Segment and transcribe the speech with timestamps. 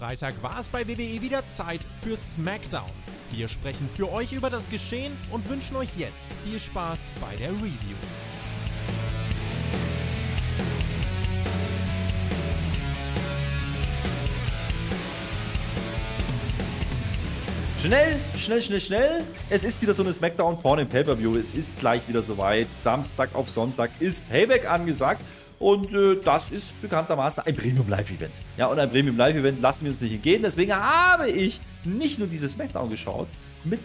[0.00, 2.88] Freitag war es bei WWE wieder Zeit für SmackDown.
[3.32, 7.50] Wir sprechen für euch über das Geschehen und wünschen euch jetzt viel Spaß bei der
[7.50, 7.98] Review.
[17.82, 19.24] Schnell, schnell, schnell, schnell.
[19.50, 21.36] Es ist wieder so eine Smackdown vorne im Pay-Per-View.
[21.36, 22.70] Es ist gleich wieder soweit.
[22.70, 25.20] Samstag auf Sonntag ist Payback angesagt.
[25.60, 28.40] Und äh, das ist bekanntermaßen ein Premium Live-Event.
[28.56, 30.42] Ja, und ein Premium Live-Event lassen wir uns nicht entgehen.
[30.42, 33.28] Deswegen habe ich nicht nur diese Smackdown geschaut
[33.62, 33.80] mit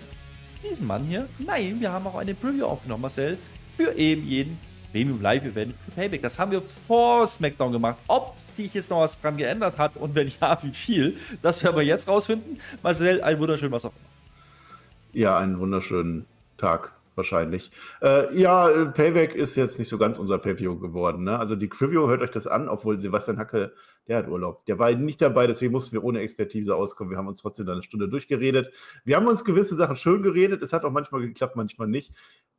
[0.63, 1.27] diesem Mann hier.
[1.37, 3.37] Nein, wir haben auch eine Preview aufgenommen, Marcel,
[3.75, 4.57] für eben jeden
[4.93, 6.21] Premium Live-Event für Payback.
[6.21, 7.97] Das haben wir vor SmackDown gemacht.
[8.07, 11.75] Ob sich jetzt noch was dran geändert hat und wenn ja, wie viel, das werden
[11.75, 12.57] wir jetzt rausfinden.
[12.83, 15.21] Marcel, ein wunderschönen was auch immer.
[15.21, 16.25] Ja, einen wunderschönen
[16.57, 17.71] Tag wahrscheinlich.
[18.01, 21.23] Äh, ja, Payback ist jetzt nicht so ganz unser Pay-View geworden.
[21.23, 21.37] Ne?
[21.39, 23.73] Also die Preview, hört euch das an, obwohl Sebastian Hacke,
[24.07, 24.65] der hat Urlaub.
[24.65, 27.11] Der war nicht dabei, deswegen mussten wir ohne Expertise auskommen.
[27.11, 28.71] Wir haben uns trotzdem da eine Stunde durchgeredet.
[29.03, 30.61] Wir haben uns gewisse Sachen schön geredet.
[30.61, 32.13] Es hat auch manchmal geklappt, manchmal nicht.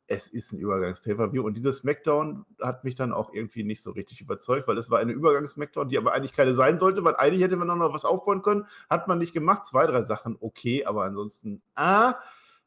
[0.07, 4.21] Es ist ein Übergangs-Pay-Per-View und dieses Smackdown hat mich dann auch irgendwie nicht so richtig
[4.21, 7.57] überzeugt, weil es war eine Übergangs-Smackdown, die aber eigentlich keine sein sollte, weil eigentlich hätte
[7.57, 8.65] man noch was aufbauen können.
[8.89, 9.65] Hat man nicht gemacht.
[9.65, 12.15] Zwei, drei Sachen okay, aber ansonsten, ah,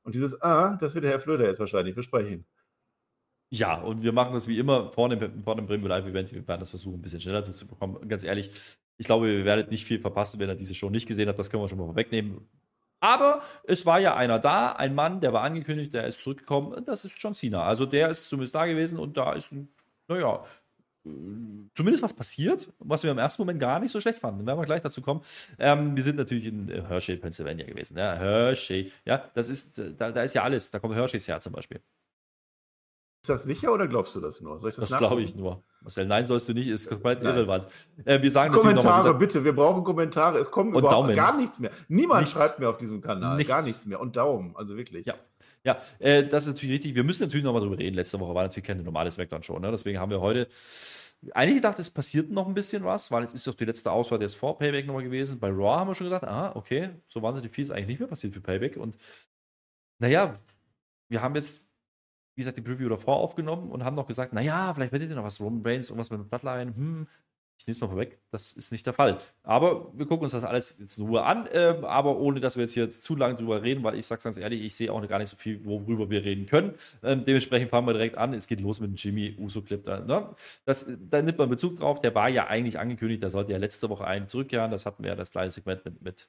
[0.03, 2.47] und dieses Ah, das wird der Herr Flöter jetzt wahrscheinlich besprechen.
[3.53, 6.33] Ja, und wir machen das wie immer vor dem, vor dem Premium Live Event.
[6.33, 8.09] Wir werden das versuchen, ein bisschen schneller zu bekommen.
[8.09, 8.51] Ganz ehrlich,
[8.97, 11.39] ich glaube, ihr werdet nicht viel verpassen, wenn ihr diese Show nicht gesehen habt.
[11.39, 12.49] Das können wir schon mal vorwegnehmen.
[13.01, 16.85] Aber es war ja einer da, ein Mann, der war angekündigt, der ist zurückgekommen.
[16.85, 17.65] Das ist John Cena.
[17.65, 19.53] Also der ist zumindest da gewesen und da ist,
[20.07, 20.45] naja,
[21.03, 24.47] zumindest was passiert, was wir im ersten Moment gar nicht so schlecht fanden.
[24.47, 25.23] Werden wir gleich dazu kommen.
[25.59, 27.97] Ähm, wir sind natürlich in Hershey, Pennsylvania gewesen.
[27.97, 30.71] Ja, Hershey, ja, das ist, da, da ist ja alles.
[30.71, 31.81] Da kommt Hersheys her zum Beispiel.
[33.23, 34.59] Ist das sicher oder glaubst du das nur?
[34.59, 35.63] das, das glaube ich nur.
[35.83, 37.67] Marcel, nein, sollst du nicht, ist komplett irrelevant.
[38.07, 40.39] Äh, wir sagen Kommentare, noch mal, bitte, wir brauchen Kommentare.
[40.39, 41.17] Es kommt überhaupt Daumen.
[41.17, 41.71] gar nichts mehr.
[41.89, 42.35] Niemand nichts.
[42.35, 43.37] schreibt mehr auf diesem Kanal.
[43.37, 43.53] Nichts.
[43.53, 44.01] Gar nichts mehr.
[44.01, 45.07] Und Daumen, also wirklich.
[45.07, 45.15] Ja.
[45.65, 46.95] Ja, äh, das ist natürlich richtig.
[46.95, 47.95] Wir müssen natürlich noch mal drüber reden.
[47.95, 49.59] Letzte Woche war natürlich keine normale Smackdown-Show.
[49.59, 49.71] Ne?
[49.71, 50.49] Deswegen haben wir heute
[51.33, 54.21] eigentlich gedacht, es passiert noch ein bisschen was, weil es ist doch die letzte Auswahl
[54.23, 55.39] jetzt vor Payback nochmal gewesen.
[55.39, 58.09] Bei Raw haben wir schon gedacht, ah, okay, so wahnsinnig viel ist eigentlich nicht mehr
[58.09, 58.77] passiert für Payback.
[58.79, 58.97] Und
[59.99, 60.39] naja,
[61.09, 61.61] wir haben jetzt,
[62.35, 65.25] wie gesagt, die Preview davor aufgenommen und haben noch gesagt, naja, vielleicht werdet ihr noch
[65.25, 67.07] was, Roman Reigns, irgendwas mit dem Bloodline, hm,
[67.61, 69.19] ich nehme es mal vorweg, das ist nicht der Fall.
[69.43, 72.63] Aber wir gucken uns das alles jetzt in Ruhe an, äh, aber ohne, dass wir
[72.63, 75.19] jetzt hier zu lange drüber reden, weil ich sage ganz ehrlich, ich sehe auch gar
[75.19, 76.73] nicht so viel, worüber wir reden können.
[77.03, 78.33] Ähm, dementsprechend fangen wir direkt an.
[78.33, 79.85] Es geht los mit dem Jimmy Uso-Clip.
[79.85, 80.35] Da, ne?
[81.11, 82.01] da nimmt man Bezug drauf.
[82.01, 84.71] Der war ja eigentlich angekündigt, der sollte ja letzte Woche einen zurückkehren.
[84.71, 86.29] Das hatten wir ja das kleine Segment mit, mit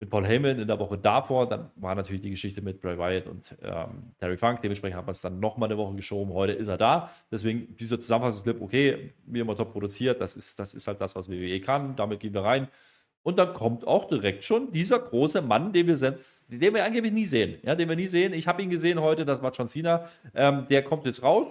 [0.00, 1.48] mit Paul Heyman in der Woche davor.
[1.48, 4.60] Dann war natürlich die Geschichte mit Bray Wyatt und ähm, Terry Funk.
[4.62, 6.32] Dementsprechend haben wir es dann nochmal eine Woche geschoben.
[6.32, 7.10] Heute ist er da.
[7.30, 10.20] Deswegen dieser Zusammenfassungsclip, okay, wie immer top produziert.
[10.20, 11.96] Das ist, das ist halt das, was WWE kann.
[11.96, 12.68] Damit gehen wir rein.
[13.22, 17.12] Und dann kommt auch direkt schon dieser große Mann, den wir, selbst, den wir angeblich
[17.12, 17.56] nie sehen.
[17.62, 18.34] Ja, den wir nie sehen.
[18.34, 20.06] Ich habe ihn gesehen heute, das war John Cena.
[20.34, 21.46] Ähm, der kommt jetzt raus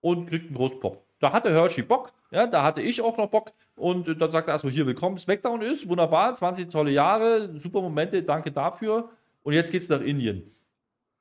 [0.00, 1.07] und kriegt einen großen Pop.
[1.20, 3.52] Da hatte Hershey Bock, ja, da hatte ich auch noch Bock.
[3.74, 8.22] Und dann sagt er erstmal hier, willkommen, Smackdown ist, wunderbar, 20 tolle Jahre, super Momente,
[8.22, 9.10] danke dafür.
[9.42, 10.54] Und jetzt geht's nach Indien.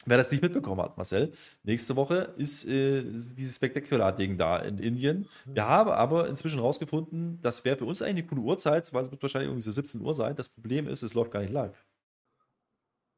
[0.05, 5.27] Wer das nicht mitbekommen hat, Marcel, nächste Woche ist äh, dieses Spektakular-Ding da in Indien.
[5.45, 9.11] Wir haben aber inzwischen rausgefunden, das wäre für uns eigentlich eine coole Uhrzeit, weil es
[9.11, 10.35] wird wahrscheinlich irgendwie so 17 Uhr sein.
[10.35, 11.85] Das Problem ist, es läuft gar nicht live.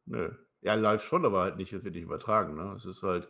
[0.05, 0.31] Nö.
[0.61, 2.55] Ja, live schon, aber halt nicht, es wird nicht übertragen.
[2.55, 2.73] Ne?
[2.75, 3.29] Es ist halt,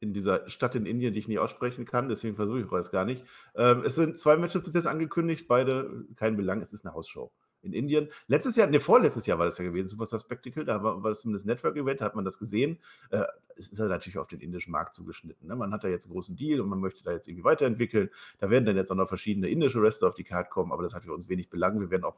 [0.00, 3.04] in dieser Stadt in Indien, die ich nie aussprechen kann, deswegen versuche ich es gar
[3.04, 3.24] nicht.
[3.54, 7.30] Ähm, es sind zwei Matchups jetzt angekündigt, beide kein Belang, es ist eine Hausshow
[7.62, 8.08] in Indien.
[8.26, 11.20] Letztes Jahr, ne, vorletztes Jahr war das ja gewesen, Superstar Spectacle, da war, war das
[11.20, 12.78] zumindest Network-Event, da hat man das gesehen.
[13.10, 13.24] Äh,
[13.56, 15.46] es ist ja natürlich auf den indischen Markt zugeschnitten.
[15.46, 15.56] Ne?
[15.56, 18.08] Man hat da jetzt einen großen Deal und man möchte da jetzt irgendwie weiterentwickeln.
[18.38, 20.94] Da werden dann jetzt auch noch verschiedene indische Wrestler auf die Karte kommen, aber das
[20.94, 21.78] hat für uns wenig Belang.
[21.78, 22.16] Wir werden auch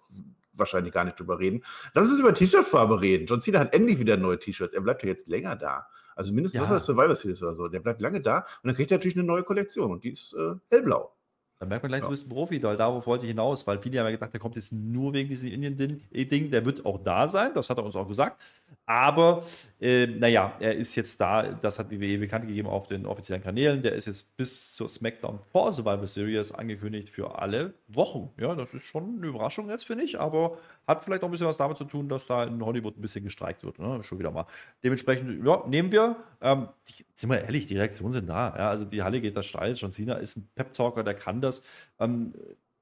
[0.52, 1.62] wahrscheinlich gar nicht drüber reden.
[1.94, 3.26] Lass uns über T-Shirt-Farbe reden.
[3.26, 4.74] John Cena hat endlich wieder neue T-Shirts.
[4.74, 5.88] Er bleibt ja jetzt länger da.
[6.16, 6.74] Also mindestens ja.
[6.74, 7.68] das Survivor Series oder so.
[7.68, 10.34] Der bleibt lange da und dann kriegt er natürlich eine neue Kollektion und die ist
[10.34, 11.12] äh, hellblau.
[11.62, 12.06] Da merkt man gleich, ja.
[12.06, 14.40] du bist ein Profi, weil darauf wollte ich hinaus, weil viele haben ja gedacht, der
[14.40, 16.50] kommt jetzt nur wegen diesem Indien-Ding.
[16.50, 18.42] Der wird auch da sein, das hat er uns auch gesagt.
[18.84, 19.44] Aber
[19.80, 23.80] äh, naja, er ist jetzt da, das hat WWE bekannt gegeben auf den offiziellen Kanälen.
[23.80, 28.30] Der ist jetzt bis zur SmackDown vor Survivor Series angekündigt für alle Wochen.
[28.38, 31.46] Ja, das ist schon eine Überraschung jetzt, finde ich, aber hat vielleicht auch ein bisschen
[31.46, 33.78] was damit zu tun, dass da in Hollywood ein bisschen gestreikt wird.
[33.78, 34.02] Ne?
[34.02, 34.46] Schon wieder mal.
[34.82, 36.16] Dementsprechend, ja, nehmen wir.
[36.40, 38.48] Ähm, die, sind wir ehrlich, die Reaktionen sind da.
[38.56, 38.70] Ja?
[38.70, 39.74] Also die Halle geht da steil.
[39.74, 41.51] John Cena ist ein Pep-Talker, der kann das.
[41.98, 42.32] Ähm,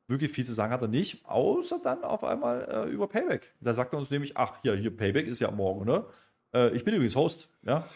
[0.07, 3.55] wirklich viel zu sagen hat er nicht, außer dann auf einmal äh, über Payback.
[3.61, 6.05] Da sagt er uns nämlich, ach, hier, hier, Payback ist ja morgen, ne?
[6.53, 7.89] Äh, ich bin übrigens Host, ja.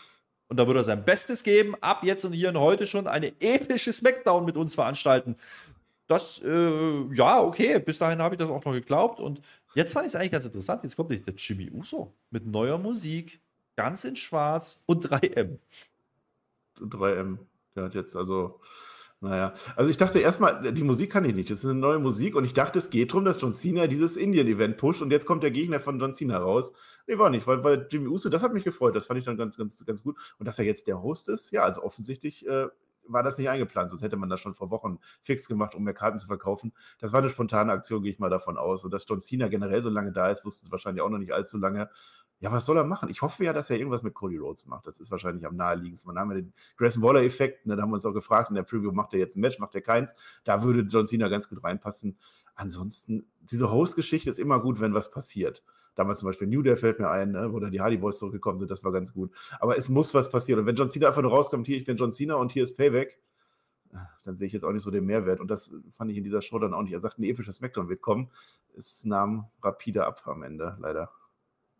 [0.49, 3.33] Und da würde er sein Bestes geben, ab jetzt und hier und heute schon eine
[3.41, 5.37] epische Smackdown mit uns veranstalten.
[6.07, 9.21] das, äh, ja, okay, bis dahin habe ich das auch noch geglaubt.
[9.21, 9.41] Und
[9.75, 10.83] jetzt fand ich es eigentlich ganz interessant.
[10.83, 13.41] Jetzt kommt der Jimmy Uso mit neuer Musik,
[13.77, 15.59] ganz in schwarz und 3M.
[16.79, 17.39] 3M.
[17.75, 18.61] Der hat jetzt also,
[19.21, 19.55] naja.
[19.77, 21.51] Also ich dachte erstmal, die Musik kann ich nicht.
[21.51, 24.17] Das ist eine neue Musik und ich dachte, es geht darum, dass John Cena dieses
[24.17, 26.73] Indien-Event pusht und jetzt kommt der Gegner von John Cena raus.
[27.07, 28.95] Nee, war nicht, weil, weil Jimmy Uso, das hat mich gefreut.
[28.95, 30.19] Das fand ich dann ganz, ganz, ganz gut.
[30.39, 32.69] Und dass er jetzt der Host ist, ja, also offensichtlich äh,
[33.07, 35.95] war das nicht eingeplant, sonst hätte man das schon vor Wochen fix gemacht, um mehr
[35.95, 36.73] Karten zu verkaufen.
[36.99, 38.85] Das war eine spontane Aktion, gehe ich mal davon aus.
[38.85, 41.33] Und dass John Cena generell so lange da ist, wussten sie wahrscheinlich auch noch nicht
[41.33, 41.91] allzu lange.
[42.41, 43.09] Ja, was soll er machen?
[43.09, 44.87] Ich hoffe ja, dass er irgendwas mit Cody Rhodes macht.
[44.87, 46.13] Das ist wahrscheinlich am naheliegendsten.
[46.13, 47.67] Man haben wir den Grayson Waller-Effekt.
[47.67, 49.59] Ne, da haben wir uns auch gefragt, in der Preview macht er jetzt ein Match,
[49.59, 50.15] macht er keins.
[50.45, 52.19] Da würde John Cena ganz gut reinpassen.
[52.55, 55.63] Ansonsten, diese Host-Geschichte ist immer gut, wenn was passiert.
[55.95, 58.59] Damals zum Beispiel New Day fällt mir ein, ne, wo dann die Hardy Boys zurückgekommen
[58.59, 59.31] sind, das war ganz gut.
[59.61, 60.61] Aber es muss was passieren.
[60.61, 62.77] Und wenn John Cena einfach nur rauskommt, hier, ich bin John Cena und hier ist
[62.77, 63.19] Payback,
[64.25, 65.41] dann sehe ich jetzt auch nicht so den Mehrwert.
[65.41, 66.93] Und das fand ich in dieser Show dann auch nicht.
[66.93, 68.31] Er sagt, ein episches Smackdown wird kommen.
[68.77, 71.11] Es nahm rapide ab am Ende, leider.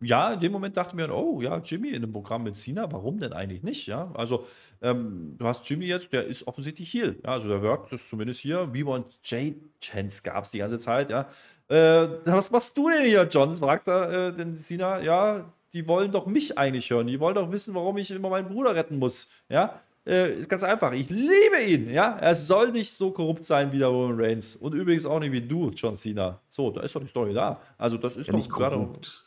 [0.05, 2.91] Ja, in dem Moment dachte ich mir, oh ja, Jimmy in einem Programm mit Cena,
[2.91, 3.87] warum denn eigentlich nicht?
[3.87, 4.45] Ja, also
[4.81, 7.15] ähm, du hast Jimmy jetzt, der ist offensichtlich hier.
[7.23, 8.73] Ja, also der wirkt das zumindest hier.
[8.73, 11.27] Wie und J Chance gab es die ganze Zeit, ja.
[11.67, 13.53] Äh, was machst du denn hier, John?
[13.53, 15.01] fragt er äh, den Cena.
[15.01, 17.07] Ja, die wollen doch mich eigentlich hören.
[17.07, 19.31] Die wollen doch wissen, warum ich immer meinen Bruder retten muss.
[19.49, 20.91] Ja, äh, ist ganz einfach.
[20.91, 21.89] Ich liebe ihn.
[21.89, 24.55] Ja, er soll nicht so korrupt sein wie der Roman Reigns.
[24.55, 26.39] Und übrigens auch nicht wie du, John Cena.
[26.47, 27.59] So, da ist doch die Story da.
[27.77, 29.25] Also, das ist ja doch nicht korrupt.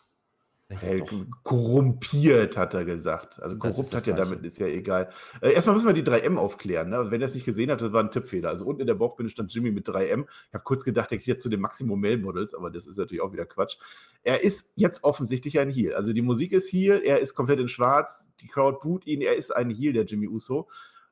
[0.70, 1.02] Hey,
[1.44, 3.40] korrumpiert, hat er gesagt.
[3.42, 5.08] Also korrupt hat er damit, ist ja egal.
[5.40, 6.90] Äh, erstmal müssen wir die 3M aufklären.
[6.90, 7.10] Ne?
[7.10, 8.50] Wenn er es nicht gesehen hat, das war ein Tippfehler.
[8.50, 10.26] Also unten in der Bauchbinde stand Jimmy mit 3M.
[10.28, 12.98] Ich habe kurz gedacht, er geht jetzt zu den Maximum Male Models, aber das ist
[12.98, 13.78] natürlich auch wieder Quatsch.
[14.22, 15.94] Er ist jetzt offensichtlich ein Heel.
[15.94, 19.36] Also die Musik ist Heel, er ist komplett in schwarz, die Crowd boot ihn, er
[19.36, 20.68] ist ein Heel, der Jimmy Uso.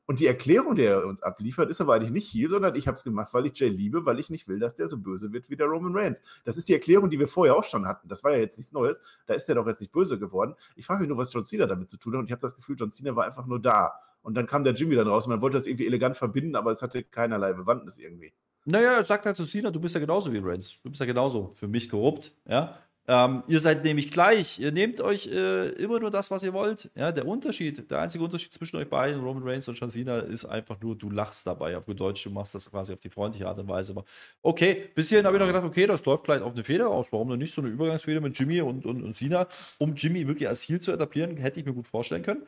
[0.06, 2.94] Und die Erklärung, die er uns abliefert, ist aber eigentlich nicht hier, sondern ich habe
[2.94, 5.50] es gemacht, weil ich Jay liebe, weil ich nicht will, dass der so böse wird
[5.50, 6.22] wie der Roman Reigns.
[6.44, 8.08] Das ist die Erklärung, die wir vorher auch schon hatten.
[8.08, 9.02] Das war ja jetzt nichts Neues.
[9.26, 10.54] Da ist der doch jetzt nicht böse geworden.
[10.76, 12.20] Ich frage mich nur, was John Cena damit zu tun hat.
[12.20, 13.94] Und ich habe das Gefühl, John Cena war einfach nur da.
[14.22, 16.72] Und dann kam der Jimmy dann raus und man wollte das irgendwie elegant verbinden, aber
[16.72, 18.32] es hatte keinerlei Bewandtnis irgendwie.
[18.64, 20.80] Naja, er sagt halt zu Cena, du bist ja genauso wie Reigns.
[20.82, 22.34] Du bist ja genauso für mich korrupt.
[22.48, 22.76] Ja,
[23.08, 24.58] ähm, ihr seid nämlich gleich.
[24.58, 26.90] Ihr nehmt euch äh, immer nur das, was ihr wollt.
[26.96, 30.80] Ja, der Unterschied, der einzige Unterschied zwischen euch beiden, Roman Reigns und John ist einfach
[30.80, 31.76] nur, du lachst dabei.
[31.76, 33.92] Auf Deutsch, du machst das quasi auf die freundliche Art und Weise.
[33.92, 34.04] Aber
[34.42, 37.12] okay, bis hierhin habe ich noch gedacht, okay, das läuft vielleicht auf eine Feder aus.
[37.12, 39.46] Warum denn nicht so eine Übergangsfeder mit Jimmy und, und, und Cena?
[39.78, 42.42] Um Jimmy wirklich als Heel zu etablieren, hätte ich mir gut vorstellen können.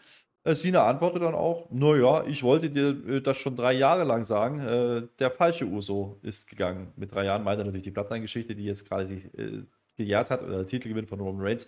[0.44, 4.24] Äh, Cena antwortet dann auch, naja, ich wollte dir äh, das schon drei Jahre lang
[4.24, 4.58] sagen.
[4.58, 6.92] Äh, der falsche Uso ist gegangen.
[6.96, 9.28] Mit drei Jahren meint er natürlich die Bloodline-Geschichte, die jetzt gerade sich
[9.98, 11.66] gejährt hat, oder Titelgewinn von Roman Reigns.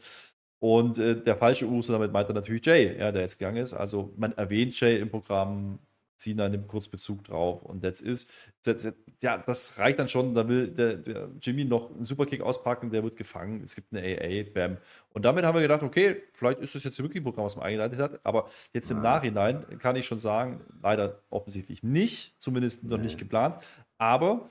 [0.58, 3.74] Und äh, der falsche Uso, damit meint er natürlich Jay, ja, der jetzt gegangen ist.
[3.74, 5.78] Also man erwähnt Jay im Programm,
[6.20, 8.26] Cena nimmt kurz Bezug drauf und that's is.
[8.62, 8.92] Das,
[9.22, 10.34] ja, das reicht dann schon.
[10.34, 13.62] Da will der, der, Jimmy noch einen Superkick auspacken, der wird gefangen.
[13.64, 14.76] Es gibt eine AA, bam.
[15.14, 17.64] Und damit haben wir gedacht, okay, vielleicht ist das jetzt wirklich ein Programm, was man
[17.64, 18.20] eingeleitet hat.
[18.22, 19.02] Aber jetzt im ja.
[19.02, 23.04] Nachhinein kann ich schon sagen, leider offensichtlich nicht, zumindest noch nee.
[23.04, 23.58] nicht geplant.
[23.96, 24.50] Aber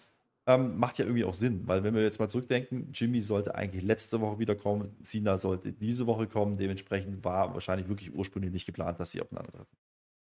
[0.49, 3.83] ähm, macht ja irgendwie auch Sinn, weil wenn wir jetzt mal zurückdenken, Jimmy sollte eigentlich
[3.83, 8.99] letzte Woche wiederkommen, Cena sollte diese Woche kommen, dementsprechend war wahrscheinlich wirklich ursprünglich nicht geplant,
[8.99, 9.77] dass sie aufeinandertreffen.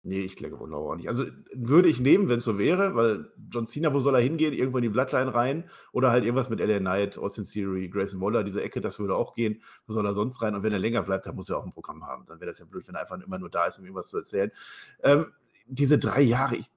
[0.04, 1.08] Nee, ich glaube auch nicht.
[1.08, 4.54] Also würde ich nehmen, wenn es so wäre, weil John Cena, wo soll er hingehen?
[4.54, 8.44] Irgendwo in die Bloodline rein oder halt irgendwas mit LA Knight, Austin Theory, Grayson Waller,
[8.44, 9.62] diese Ecke, das würde auch gehen.
[9.88, 10.54] Wo soll er sonst rein?
[10.56, 12.26] Und wenn er länger bleibt, dann muss er auch ein Programm haben.
[12.28, 14.18] Dann wäre das ja blöd, wenn er einfach immer nur da ist, um irgendwas zu
[14.18, 14.52] erzählen.
[15.04, 15.28] Ähm,
[15.72, 16.70] diese drei Jahre, ich,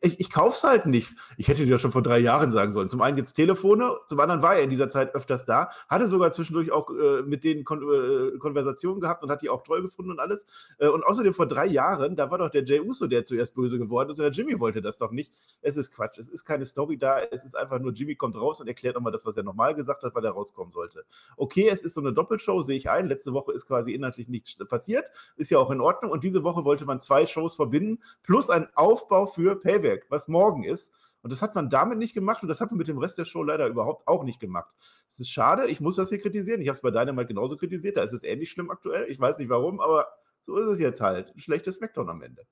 [0.00, 1.12] ich, ich kaufe es halt nicht.
[1.36, 2.88] Ich hätte dir schon vor drei Jahren sagen sollen.
[2.88, 6.30] Zum einen es Telefone, zum anderen war er in dieser Zeit öfters da, hatte sogar
[6.30, 10.12] zwischendurch auch äh, mit denen Kon äh, Konversationen gehabt und hat die auch treu gefunden
[10.12, 10.46] und alles.
[10.78, 13.78] Äh, und außerdem vor drei Jahren, da war doch der Jay Uso, der zuerst böse
[13.78, 15.32] geworden ist und der Jimmy wollte das doch nicht.
[15.60, 18.60] Es ist Quatsch, es ist keine Story da, es ist einfach nur, Jimmy kommt raus
[18.60, 21.04] und erklärt nochmal das, was er nochmal gesagt hat, weil er rauskommen sollte.
[21.36, 23.08] Okay, es ist so eine Doppelshow, sehe ich ein.
[23.08, 26.64] Letzte Woche ist quasi inhaltlich nichts passiert, ist ja auch in Ordnung und diese Woche
[26.64, 30.92] wollte man zwei Shows verbinden, plus ein Auf Aufbau für Payback, was morgen ist.
[31.22, 33.26] Und das hat man damit nicht gemacht und das hat man mit dem Rest der
[33.26, 34.72] Show leider überhaupt auch nicht gemacht.
[35.08, 36.62] Es ist schade, ich muss das hier kritisieren.
[36.62, 39.10] Ich habe es bei Dynamite genauso kritisiert, da ist es ähnlich schlimm aktuell.
[39.10, 40.08] Ich weiß nicht warum, aber
[40.46, 41.34] so ist es jetzt halt.
[41.34, 42.46] Ein schlechtes Smackdown am Ende.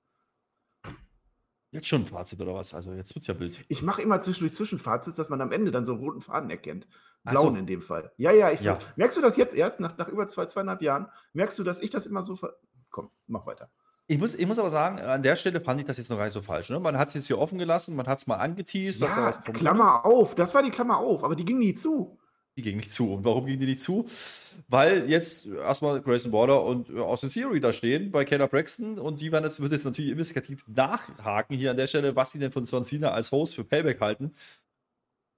[1.70, 2.72] Jetzt schon ein Fazit oder was?
[2.72, 3.64] Also jetzt wird es ja Bild.
[3.68, 6.86] Ich mache immer zwischendurch Zwischenfazits, dass man am Ende dann so einen roten Faden erkennt.
[7.24, 7.58] Blauen so.
[7.58, 8.12] in dem Fall.
[8.16, 8.78] Ja, ja, ich ja.
[8.96, 11.08] Merkst du das jetzt erst, nach, nach über zwei, zweieinhalb Jahren?
[11.34, 12.56] Merkst du, dass ich das immer so ver
[12.90, 13.70] Komm, mach weiter.
[14.10, 16.24] Ich muss, ich muss aber sagen, an der Stelle fand ich das jetzt noch gar
[16.24, 16.70] nicht so falsch.
[16.70, 16.80] Ne?
[16.80, 19.02] Man hat es jetzt hier offen gelassen, man hat es mal angeteased.
[19.02, 21.74] Ja, dass da was Klammer auf, das war die Klammer auf, aber die ging nie
[21.74, 22.18] zu.
[22.56, 23.12] Die ging nicht zu.
[23.12, 24.06] Und warum ging die nicht zu?
[24.66, 29.20] Weil jetzt erstmal Grayson Border und äh, Austin Theory da stehen bei Kayla Braxton und
[29.20, 32.50] die werden das, wird jetzt natürlich investigativ nachhaken hier an der Stelle, was die denn
[32.50, 34.32] von John Cena als Host für Payback halten.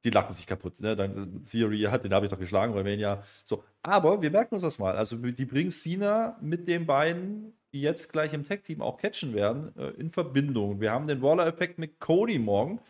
[0.05, 0.81] die lachen sich kaputt.
[0.81, 0.95] Ne?
[0.95, 3.65] Dann Theory hat, den habe ich doch geschlagen, ihn ja so.
[3.83, 4.97] Aber wir merken uns das mal.
[4.97, 9.75] Also die bringen Cena mit den beiden, die jetzt gleich im Tech-Team auch catchen werden,
[9.77, 10.81] äh, in Verbindung.
[10.81, 12.81] Wir haben den Waller-Effekt mit Cody morgen.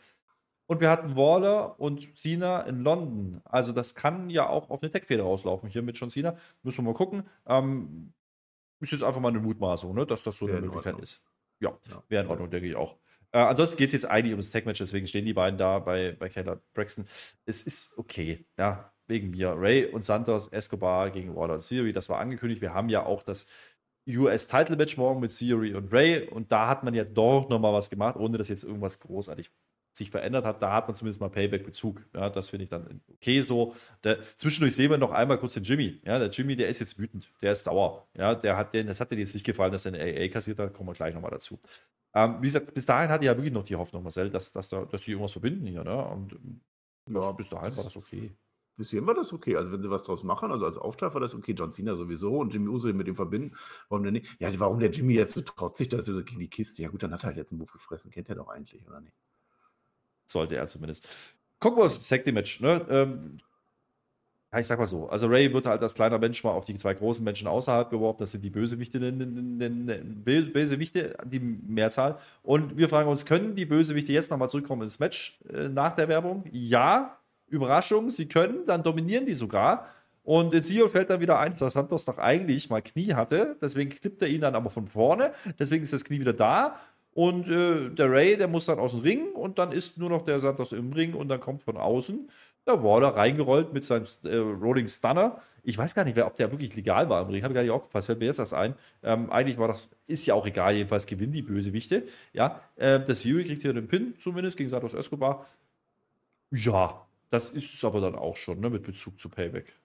[0.67, 3.41] Und wir hatten Waller und Cena in London.
[3.45, 5.69] Also das kann ja auch auf eine Tech-Fehler rauslaufen.
[5.69, 6.37] Hier mit John Cena.
[6.63, 7.25] Müssen wir mal gucken.
[7.47, 8.13] Ähm,
[8.79, 10.07] ist jetzt einfach mal eine Mutmaßung, ne?
[10.07, 11.23] dass das so eine Möglichkeit ist.
[11.59, 12.03] Ja, ja.
[12.09, 12.97] wäre in Ordnung, denke ich auch.
[13.33, 16.29] Äh, ansonsten geht es jetzt eigentlich ums Tech-Match, deswegen stehen die beiden da bei, bei
[16.29, 17.05] Kayla Braxton.
[17.45, 19.55] Es ist okay, ja, wegen mir.
[19.57, 22.63] Ray und Santos, Escobar gegen Waller und Theory, das war angekündigt.
[22.63, 23.49] Wir haben ja auch das
[24.09, 28.17] US-Title-Match morgen mit Theory und Ray und da hat man ja doch nochmal was gemacht,
[28.17, 29.51] ohne dass jetzt irgendwas großartig
[29.93, 32.03] sich verändert hat, da hat man zumindest mal Payback-Bezug.
[32.15, 33.75] Ja, das finde ich dann okay so.
[34.05, 36.01] Der, zwischendurch sehen wir noch einmal kurz den Jimmy.
[36.05, 38.07] Ja, der Jimmy, der ist jetzt wütend, der ist sauer.
[38.17, 40.59] Ja, der hat den, das hat dir jetzt nicht gefallen, dass er eine AA kassiert
[40.59, 41.59] hat, kommen wir gleich nochmal dazu.
[42.15, 44.69] Ähm, wie gesagt, bis dahin hatte ich ja wirklich noch die Hoffnung, Marcel, dass, dass,
[44.69, 45.85] da, dass die irgendwas verbinden hier.
[45.85, 46.05] Ne?
[46.05, 46.37] Und
[47.09, 48.33] ja, bis dahin war das okay.
[48.81, 49.57] Bis hierhin war das okay.
[49.57, 51.53] Also, wenn sie was draus machen, also als Auftrag war das okay.
[51.53, 53.55] John Cena sowieso und Jimmy Uso mit dem verbinden.
[53.91, 54.41] Warum denn nicht?
[54.41, 56.81] Ja, warum der Jimmy jetzt so trotzig da ist so gegen die Kiste?
[56.81, 58.11] Ja, gut, dann hat er halt jetzt einen Buch gefressen.
[58.11, 59.15] Kennt er doch eigentlich, oder nicht?
[60.25, 61.07] Sollte er zumindest.
[61.59, 62.63] Gucken wir uns das Tag Match.
[62.63, 62.87] Ne?
[62.89, 63.41] Ähm,
[64.51, 66.75] ja, ich sag mal so, also Ray wird halt als kleiner Mensch mal auf die
[66.77, 72.19] zwei großen Menschen außerhalb geworfen, das sind die Bösewichte, Bösewichte, die Mehrzahl.
[72.43, 76.09] Und wir fragen uns, können die Bösewichte jetzt nochmal zurückkommen ins Match äh, nach der
[76.09, 76.45] Werbung?
[76.51, 77.20] Ja,
[77.51, 79.87] Überraschung, sie können, dann dominieren die sogar.
[80.23, 83.91] Und in Sio fällt dann wieder ein, dass Santos doch eigentlich mal Knie hatte, deswegen
[83.91, 86.77] klippt er ihn dann aber von vorne, deswegen ist das Knie wieder da.
[87.13, 90.23] Und äh, der Ray, der muss dann aus dem Ring und dann ist nur noch
[90.23, 92.29] der Santos im Ring und dann kommt von außen
[92.67, 95.41] der Waller reingerollt mit seinem äh, Rolling Stunner.
[95.63, 97.43] Ich weiß gar nicht, wer, ob der wirklich legal war im Ring.
[97.43, 98.07] Habe ich gar nicht aufgepasst.
[98.07, 98.75] Fällt mir jetzt das ein.
[99.03, 100.75] Ähm, eigentlich war das, ist ja auch egal.
[100.75, 102.05] Jedenfalls gewinnen die Bösewichte.
[102.33, 105.47] Ja, äh, das Fury kriegt hier den Pin zumindest gegen Santos Escobar.
[106.51, 109.77] Ja, das ist es aber dann auch schon, ne, mit Bezug zu Payback.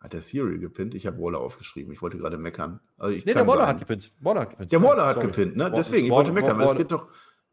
[0.00, 0.94] Hat der Siri gepinnt?
[0.94, 1.92] Ich habe Waller aufgeschrieben.
[1.92, 2.80] Ich wollte gerade meckern.
[2.96, 4.12] Also nee, der Waller hat gepinnt.
[4.20, 4.72] Waller hat gepinnt.
[4.72, 5.70] Der Waller hat gepinnt, ne?
[5.70, 6.58] Deswegen, ich wollte meckern.
[6.58, 7.08] Waller, es geht doch.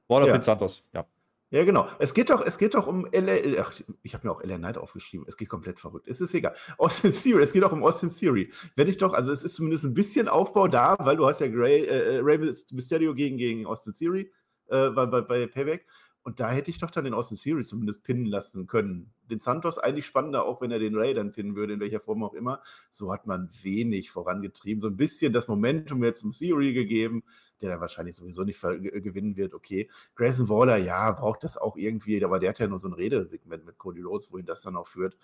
[0.08, 0.32] Waller ja.
[0.32, 1.06] pinnt Santos, ja.
[1.50, 1.88] Ja, genau.
[2.00, 3.62] Es geht doch, es geht doch um LA.
[3.62, 3.74] Ach,
[4.04, 5.26] ich habe mir auch LA Knight aufgeschrieben.
[5.30, 6.08] Es geht komplett verrückt.
[6.08, 6.56] Es ist egal.
[6.78, 7.44] Austin Theory.
[7.44, 8.52] Es geht auch um Austin Theory.
[8.76, 11.48] Wenn ich doch, also es ist zumindest ein bisschen Aufbau da, weil du hast ja
[11.50, 14.32] Ray, äh, Ray Mysterio gegen, gegen Austin Theory
[14.68, 15.86] äh, bei, bei, bei Payback.
[16.28, 19.14] Und da hätte ich doch dann den Austin Theory zumindest pinnen lassen können.
[19.32, 22.22] Den Santos eigentlich spannender, auch wenn er den Ray dann pinnen würde, in welcher Form
[22.22, 22.62] auch immer.
[22.90, 24.82] So hat man wenig vorangetrieben.
[24.82, 27.24] So ein bisschen das Momentum jetzt zum Theory gegeben,
[27.62, 29.54] der dann wahrscheinlich sowieso nicht gewinnen wird.
[29.54, 29.90] Okay.
[30.16, 33.66] Grayson Waller, ja, braucht das auch irgendwie, aber der hat ja nur so ein Redesegment
[33.66, 35.16] mit Cody Rhodes, wohin das dann auch führt.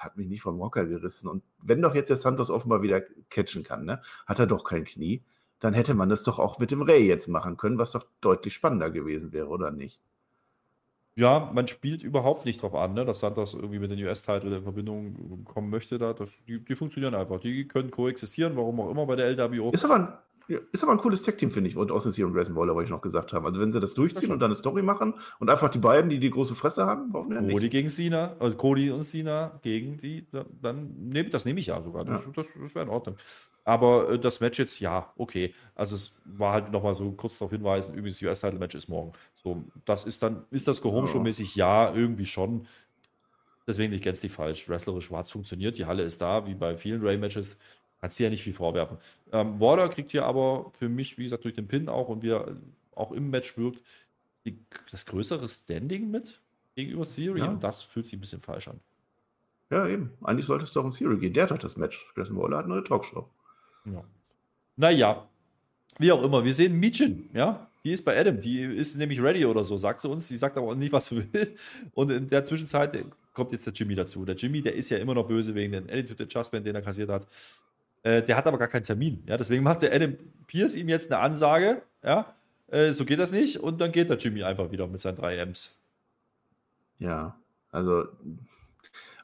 [0.00, 1.28] Hat mich nicht vom Walker gerissen.
[1.28, 4.84] Und wenn doch jetzt der Santos offenbar wieder catchen kann, ne, hat er doch kein
[4.84, 5.24] Knie
[5.64, 8.52] dann hätte man das doch auch mit dem Ray jetzt machen können, was doch deutlich
[8.52, 9.98] spannender gewesen wäre, oder nicht?
[11.16, 14.62] Ja, man spielt überhaupt nicht darauf an, ne, dass Santos irgendwie mit den US-Title in
[14.62, 15.96] Verbindung kommen möchte.
[15.96, 17.40] Da, das, die, die, funktionieren einfach.
[17.40, 19.70] Die können koexistieren, warum auch immer bei der LWO.
[19.70, 20.08] Ist aber ein
[20.48, 21.76] ja, ist aber ein cooles Tech-Team, finde ich.
[21.76, 23.46] Und Austin Theory und Grayson Waller, wollte ich noch gesagt haben.
[23.46, 26.18] Also, wenn sie das durchziehen und dann eine Story machen und einfach die beiden, die
[26.18, 27.54] die große Fresse haben, warum denn nicht?
[27.54, 30.26] Cody gegen Cena, also Cody und Cena gegen die,
[30.60, 32.04] dann nehme das nehme ich ja sogar.
[32.04, 32.30] Das, ja.
[32.34, 33.16] das, das wäre in Ordnung.
[33.64, 35.54] Aber äh, das Match jetzt, ja, okay.
[35.74, 39.12] Also, es war halt nochmal so kurz darauf hinweisen: übrigens, das US-Title-Match ist morgen.
[39.42, 41.56] So, das ist dann, ist das Gehome-Show-mäßig?
[41.56, 41.64] Ja.
[41.64, 42.66] ja, irgendwie schon.
[43.66, 44.68] Deswegen nicht ganz die falsch.
[44.68, 47.56] Wrestlerisch schwarz funktioniert, die Halle ist da, wie bei vielen Ray-Matches.
[48.04, 48.98] Kannst du ja nicht viel vorwerfen.
[49.32, 52.32] Ähm, Waller kriegt hier aber für mich, wie gesagt, durch den Pin auch und wie
[52.32, 52.54] er
[52.94, 53.82] auch im Match wirkt,
[54.44, 54.58] die,
[54.90, 56.38] das größere Standing mit
[56.74, 57.46] gegenüber Siri ja.
[57.46, 58.78] und das fühlt sich ein bisschen falsch an.
[59.70, 60.10] Ja, eben.
[60.22, 61.32] Eigentlich sollte es doch um Siri gehen.
[61.32, 62.06] Der hat doch das Match.
[62.14, 63.26] Grayson Waller hat nur eine Talkshow.
[63.86, 64.04] Ja.
[64.76, 65.26] Naja,
[65.98, 66.44] wie auch immer.
[66.44, 67.66] Wir sehen Michin, ja.
[67.84, 68.38] Die ist bei Adam.
[68.38, 70.28] Die ist nämlich ready oder so, sagt sie uns.
[70.28, 71.54] Die sagt aber auch nicht, was sie will.
[71.94, 74.26] Und in der Zwischenzeit kommt jetzt der Jimmy dazu.
[74.26, 77.08] Der Jimmy, der ist ja immer noch böse wegen den Attitude Adjustment, den er kassiert
[77.08, 77.26] hat.
[78.04, 79.24] Äh, der hat aber gar keinen Termin.
[79.26, 80.14] Ja, deswegen macht der Adam
[80.46, 81.82] Pierce ihm jetzt eine Ansage.
[82.04, 82.34] Ja,
[82.68, 83.58] äh, so geht das nicht.
[83.58, 85.72] Und dann geht der Jimmy einfach wieder mit seinen drei Ms.
[86.98, 87.36] Ja,
[87.70, 88.06] also,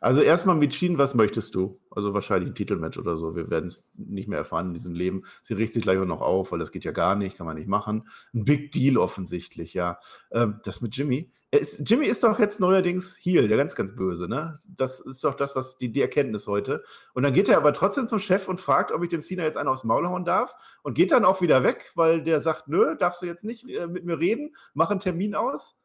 [0.01, 1.79] also erstmal mit Schienen, was möchtest du?
[1.91, 3.37] Also wahrscheinlich ein Titelmatch oder so.
[3.37, 5.25] Wir werden es nicht mehr erfahren in diesem Leben.
[5.43, 7.57] Sie richtet sich gleich auch noch auf, weil das geht ja gar nicht, kann man
[7.57, 8.09] nicht machen.
[8.35, 9.99] Ein Big Deal offensichtlich, ja.
[10.33, 14.29] Ähm, das mit Jimmy, ist, Jimmy ist doch jetzt neuerdings Heel, der ganz, ganz böse,
[14.29, 14.61] ne?
[14.65, 16.85] Das ist doch das, was die, die Erkenntnis heute.
[17.13, 19.57] Und dann geht er aber trotzdem zum Chef und fragt, ob ich dem Cena jetzt
[19.57, 22.97] einen aufs Maul hauen darf und geht dann auch wieder weg, weil der sagt, nö,
[22.97, 25.80] darfst du jetzt nicht äh, mit mir reden, mach einen Termin aus.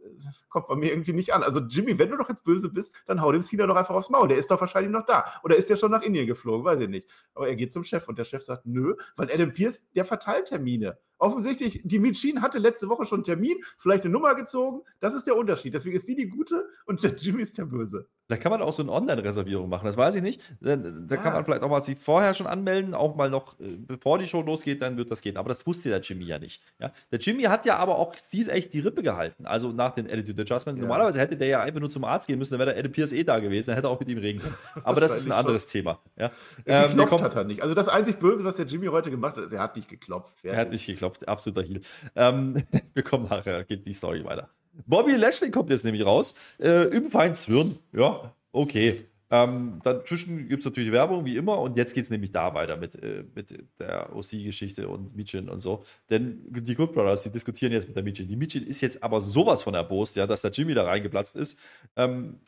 [0.00, 0.04] Äh,
[0.48, 1.42] kommt bei mir irgendwie nicht an.
[1.42, 4.10] Also Jimmy, wenn du doch jetzt böse bist, dann hau dem Cena doch einfach aufs
[4.10, 4.28] Maul.
[4.28, 5.24] Der ist doch wahrscheinlich noch da.
[5.42, 6.64] Oder ist der schon nach Indien geflogen?
[6.64, 7.08] Weiß ich nicht.
[7.34, 10.46] Aber er geht zum Chef und der Chef sagt, nö, weil Adam Pierce, der verteilt
[10.46, 10.98] Termine.
[11.18, 14.82] Offensichtlich, die Michin hatte letzte Woche schon einen Termin, vielleicht eine Nummer gezogen.
[15.00, 15.74] Das ist der Unterschied.
[15.74, 18.08] Deswegen ist sie die Gute und der Jimmy ist der Böse.
[18.28, 20.42] Da kann man auch so eine Online-Reservierung machen, das weiß ich nicht.
[20.60, 21.20] Da, da ja.
[21.20, 24.28] kann man vielleicht auch mal sich vorher schon anmelden, auch mal noch, äh, bevor die
[24.28, 25.38] Show losgeht, dann wird das gehen.
[25.38, 26.62] Aber das wusste der Jimmy ja nicht.
[26.78, 26.92] Ja?
[27.10, 30.78] Der Jimmy hat ja aber auch stilecht die Rippe gehalten, also nach dem Attitude Adjustment.
[30.78, 30.82] Ja.
[30.82, 33.12] Normalerweise hätte der ja einfach nur zum Arzt gehen müssen, dann wäre der Adam Pierce
[33.12, 34.56] eh da gewesen, dann hätte er auch mit ihm reden können.
[34.84, 35.72] Aber das ist ein anderes schon.
[35.72, 35.98] Thema.
[36.16, 36.30] Ja?
[36.66, 37.62] Ähm, geklopft hat er nicht.
[37.62, 40.40] Also das einzig Böse, was der Jimmy heute gemacht hat, ist, er hat nicht geklopft.
[40.40, 40.56] Fertig.
[40.56, 41.80] Er hat nicht geklopft, absoluter Heal.
[42.14, 44.50] Ähm, wir kommen nachher, geht die Story weiter.
[44.86, 46.34] Bobby Lashley kommt jetzt nämlich raus.
[46.58, 47.78] Äh, feinen Zwirn.
[47.92, 49.04] Ja, okay.
[49.30, 52.76] Ähm, dazwischen gibt es natürlich Werbung, wie immer, und jetzt geht es nämlich da weiter
[52.76, 55.84] mit, äh, mit der OC-Geschichte und Michin und so.
[56.08, 58.26] Denn die Good Brothers, die diskutieren jetzt mit der Michin.
[58.26, 61.60] Die Michin ist jetzt aber sowas von erbost, ja, dass der Jimmy da reingeplatzt ist.
[61.96, 62.40] Ähm,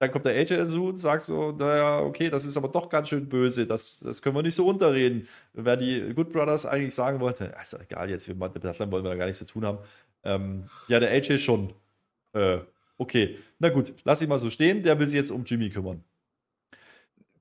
[0.00, 3.08] dann kommt der AJ dazu und sagt so, naja, okay, das ist aber doch ganz
[3.08, 5.28] schön böse, das, das können wir nicht so unterreden.
[5.52, 9.16] Wer die Good Brothers eigentlich sagen wollte, ist egal jetzt, mit Athleten wollen wir da
[9.16, 9.78] gar nichts zu tun haben.
[10.24, 11.72] Ähm, ja, der AJ schon.
[12.32, 12.60] Äh,
[13.02, 14.84] Okay, na gut, lass ihn mal so stehen.
[14.84, 16.04] Der will sich jetzt um Jimmy kümmern.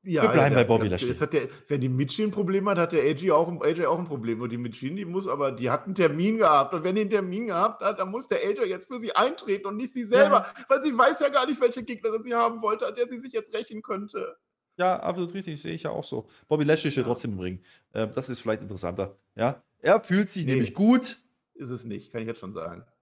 [0.04, 1.10] Ja, Wir bleiben ja, bei Bobby Lashley.
[1.10, 4.00] Jetzt hat der, wenn die Mitchell ein Problem hat, hat der AJ auch, AJ auch
[4.00, 4.42] ein Problem.
[4.42, 6.74] Und die Mitchell, die muss aber, die hat einen Termin gehabt.
[6.74, 9.68] Und wenn die einen Termin gehabt hat, dann muss der AJ jetzt für sie eintreten
[9.68, 10.48] und nicht sie selber.
[10.58, 10.66] Ja.
[10.68, 13.32] Weil sie weiß ja gar nicht, welche Gegnerin sie haben wollte, an der sie sich
[13.32, 14.38] jetzt rächen könnte.
[14.78, 16.28] Ja, absolut richtig, sehe ich ja auch so.
[16.48, 17.08] Bobby Lashley steht ja.
[17.08, 17.62] trotzdem im Ring.
[17.94, 19.16] Äh, das ist vielleicht interessanter.
[19.36, 21.18] Ja, er fühlt sich nee, nämlich gut.
[21.62, 22.84] Ist es nicht, kann ich jetzt schon sagen.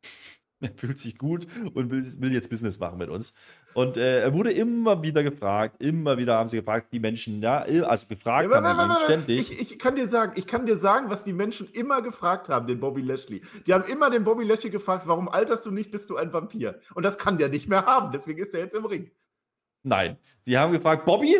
[0.61, 3.33] Er fühlt sich gut und will, will jetzt Business machen mit uns.
[3.75, 7.59] Und äh, er wurde immer wieder gefragt, immer wieder haben sie gefragt, die Menschen, ja,
[7.59, 9.53] also gefragt ja, haben wir ihn ständig.
[9.53, 12.67] Ich, ich, kann dir sagen, ich kann dir sagen, was die Menschen immer gefragt haben,
[12.67, 13.41] den Bobby Lashley.
[13.67, 16.81] Die haben immer den Bobby Lashley gefragt, warum alterst du nicht, bist du ein Vampir?
[16.93, 19.09] Und das kann der nicht mehr haben, deswegen ist er jetzt im Ring.
[19.83, 21.37] Nein, die haben gefragt, Bobby,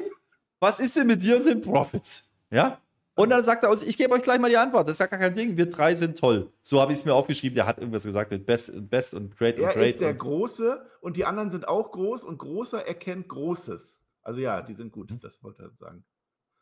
[0.62, 2.34] was ist denn mit dir und den Profits?
[2.52, 2.80] Ja,
[3.20, 4.88] und dann sagt er uns, ich gebe euch gleich mal die Antwort.
[4.88, 5.58] Das ist ja gar kein Ding.
[5.58, 6.52] Wir drei sind toll.
[6.62, 7.56] So habe ich es mir aufgeschrieben.
[7.56, 9.78] Der hat irgendwas gesagt mit Best, Best und Great er und Great.
[9.78, 14.00] Er ist der Große und die anderen sind auch groß und Großer erkennt Großes.
[14.22, 15.12] Also ja, die sind gut.
[15.22, 16.06] Das wollte er sagen.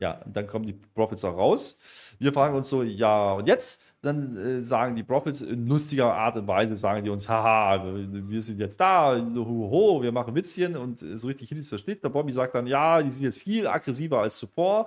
[0.00, 2.14] Ja, dann kommen die Profits auch raus.
[2.20, 3.84] Wir fragen uns so, ja, und jetzt?
[4.00, 8.40] Dann äh, sagen die Profits in lustiger Art und Weise, sagen die uns, haha, wir
[8.40, 12.04] sind jetzt da, ho, wir machen Witzchen und so richtig hin versteht.
[12.04, 14.86] Der Bobby sagt dann, ja, die sind jetzt viel aggressiver als zuvor.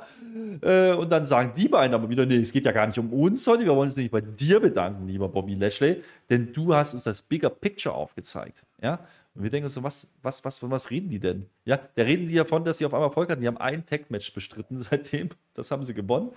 [0.62, 3.12] Äh, und dann sagen die beiden aber wieder, nee, es geht ja gar nicht um
[3.12, 6.94] uns heute, wir wollen uns nicht bei dir bedanken, lieber Bobby Lashley, denn du hast
[6.94, 8.64] uns das Bigger Picture aufgezeigt.
[8.82, 9.00] Ja,
[9.34, 11.46] und wir denken uns so, was, was, was, von was reden die denn?
[11.64, 13.42] Ja, da reden die davon, dass sie auf einmal Erfolg hatten.
[13.42, 15.30] Die haben ein Tag-Match bestritten seitdem.
[15.54, 16.32] Das haben sie gewonnen.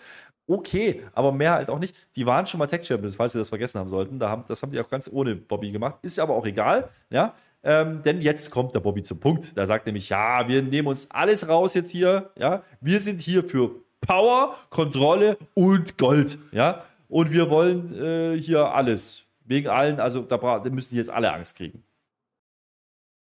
[0.47, 1.97] Okay, aber mehr halt auch nicht.
[2.15, 4.21] Die waren schon mal Tag-Champions, falls sie das vergessen haben sollten.
[4.21, 5.97] Da haben, das haben die auch ganz ohne Bobby gemacht.
[6.03, 6.89] Ist aber auch egal.
[7.11, 9.57] Ja, ähm, denn jetzt kommt der Bobby zum Punkt.
[9.57, 12.31] Da sagt nämlich, ja, wir nehmen uns alles raus jetzt hier.
[12.39, 13.71] Ja, wir sind hier für
[14.03, 16.39] Power, Kontrolle und Gold.
[16.53, 19.23] Ja, und wir wollen äh, hier alles.
[19.47, 21.83] Wegen allen, also da müssen jetzt alle Angst kriegen.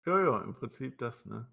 [0.07, 1.45] Ja, ja, im Prinzip das, ne?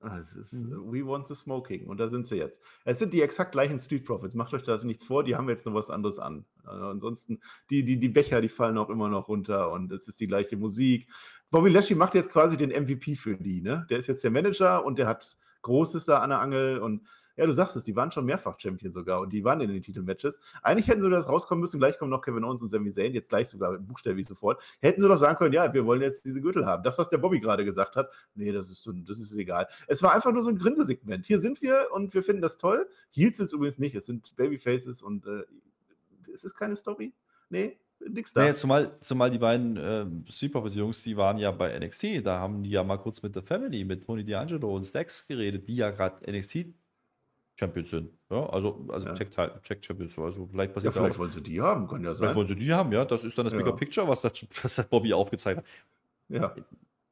[0.00, 0.92] Ah, es ist mhm.
[0.92, 2.62] We Want the Smoking und da sind sie jetzt.
[2.86, 4.34] Es sind die exakt gleichen Street Profits.
[4.34, 6.46] Macht euch da nichts vor, die haben jetzt noch was anderes an.
[6.64, 10.20] Also ansonsten, die, die, die Becher, die fallen auch immer noch runter und es ist
[10.20, 11.10] die gleiche Musik.
[11.50, 13.86] Bobby Lashley macht jetzt quasi den MVP für die, ne?
[13.90, 17.46] Der ist jetzt der Manager und der hat Großes da an der Angel und ja,
[17.46, 20.40] du sagst es, die waren schon mehrfach Champion sogar und die waren in den Titelmatches.
[20.62, 23.28] Eigentlich hätten sie das rauskommen müssen, gleich kommen noch Kevin Owens und Sami Zayn, jetzt
[23.28, 24.62] gleich sogar buchstäblich sofort.
[24.80, 26.82] Hätten sie doch sagen können, ja, wir wollen jetzt diese Gürtel haben.
[26.82, 29.68] Das, was der Bobby gerade gesagt hat, nee, das ist, das ist egal.
[29.86, 31.26] Es war einfach nur so ein Grinsesegment.
[31.26, 32.88] Hier sind wir und wir finden das toll.
[33.10, 35.44] Heels sind es übrigens nicht, es sind Babyfaces und äh,
[36.32, 37.12] es ist keine Story.
[37.48, 38.44] Nee, nix da.
[38.44, 42.62] Nee, zumal, zumal die beiden äh, Street Jungs, die waren ja bei NXT, da haben
[42.62, 45.90] die ja mal kurz mit der Family, mit Tony D'Angelo und Stacks geredet, die ja
[45.90, 46.74] gerade NXT
[47.58, 48.10] Champions sind.
[48.30, 49.14] Ja, also, also ja.
[49.14, 49.28] Tech,
[49.64, 50.18] Tech Champions.
[50.18, 52.26] Also vielleicht passiert ja, vielleicht auch, wollen sie die haben, kann ja sein.
[52.28, 53.04] Vielleicht wollen sie die haben, ja.
[53.04, 53.58] Das ist dann das ja.
[53.58, 55.64] Bigger Picture, was das, was das Bobby aufgezeigt hat.
[56.28, 56.54] Ja.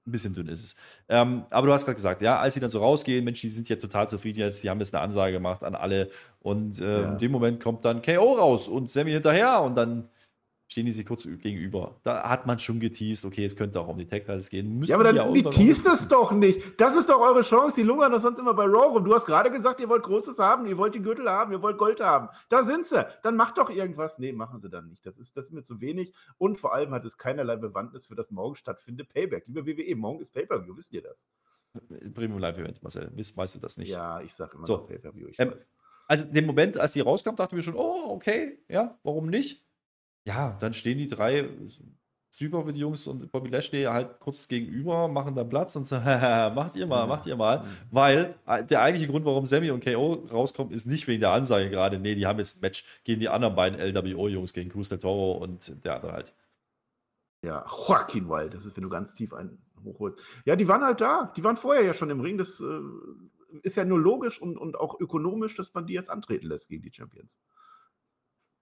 [0.07, 0.77] Ein bisschen dünn ist es.
[1.09, 3.71] Ähm, aber du hast gerade gesagt, ja, als sie dann so rausgehen, Mensch, die sind
[3.71, 6.11] ja total zufrieden jetzt, die haben jetzt eine Ansage gemacht an alle.
[6.41, 7.13] Und äh, ja.
[7.13, 10.11] in dem Moment kommt dann KO raus und Sammy hinterher und dann
[10.75, 11.95] stehen die sich kurz gegenüber.
[12.03, 14.77] Da hat man schon geteased, okay, es könnte auch um die Tech Titles gehen.
[14.81, 16.81] Müssen ja, aber dann die teast es doch nicht.
[16.81, 17.77] Das ist doch eure Chance.
[17.77, 19.05] Die lungern doch sonst immer bei Raw rum.
[19.05, 21.79] Du hast gerade gesagt, ihr wollt Großes haben, ihr wollt die Gürtel haben, ihr wollt
[21.79, 22.29] Gold haben.
[22.49, 23.07] Da sind sie.
[23.23, 24.19] Dann macht doch irgendwas.
[24.19, 25.07] Nee, machen sie dann nicht.
[25.07, 26.13] Das ist, das ist mir zu wenig.
[26.39, 29.47] Und vor allem hat es keinerlei Bewandtnis für das morgen stattfindende Payback.
[29.47, 31.29] Lieber WWE, morgen ist Pay-Per-View, wisst ihr das?
[32.15, 33.13] Premium Live Event, Marcel.
[33.17, 33.91] Weißt, weißt du das nicht?
[33.91, 34.79] Ja, ich sage immer so.
[34.79, 35.29] Pay-Per-View.
[35.29, 35.69] Ich ähm, weiß.
[36.09, 39.65] Also, den Moment, als die rauskam, dachte ich mir schon, oh, okay, ja, warum nicht?
[40.27, 41.49] Ja, dann stehen die drei
[42.35, 46.75] Street Profit Jungs und Bobby Lashley halt kurz gegenüber, machen dann Platz und so, macht
[46.75, 47.65] ihr mal, macht ihr mal.
[47.93, 51.71] Weil äh, der eigentliche Grund, warum Sammy und KO rauskommen, ist nicht wegen der Ansage
[51.71, 52.01] gerade.
[52.01, 55.33] Nee, die haben jetzt ein Match gegen die anderen beiden LWO-Jungs, gegen Cruz del Toro
[55.33, 56.35] und der andere halt.
[57.45, 60.19] Ja, Joaquin Wild, das ist, wenn du ganz tief einen hochholst.
[60.45, 61.33] Ja, die waren halt da.
[61.37, 62.37] Die waren vorher ja schon im Ring.
[62.37, 62.81] Das äh,
[63.63, 66.83] ist ja nur logisch und, und auch ökonomisch, dass man die jetzt antreten lässt gegen
[66.83, 67.39] die Champions.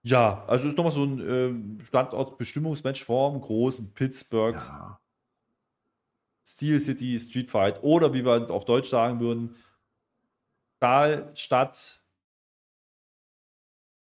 [0.05, 5.01] Ja, also ist nochmal so ein ähm, Standortbestimmungsmatch vorm großen Pittsburgh Ja,
[6.45, 9.55] Steel City Street Fight oder wie wir auf Deutsch sagen würden,
[10.79, 12.03] Stahl, Stadt,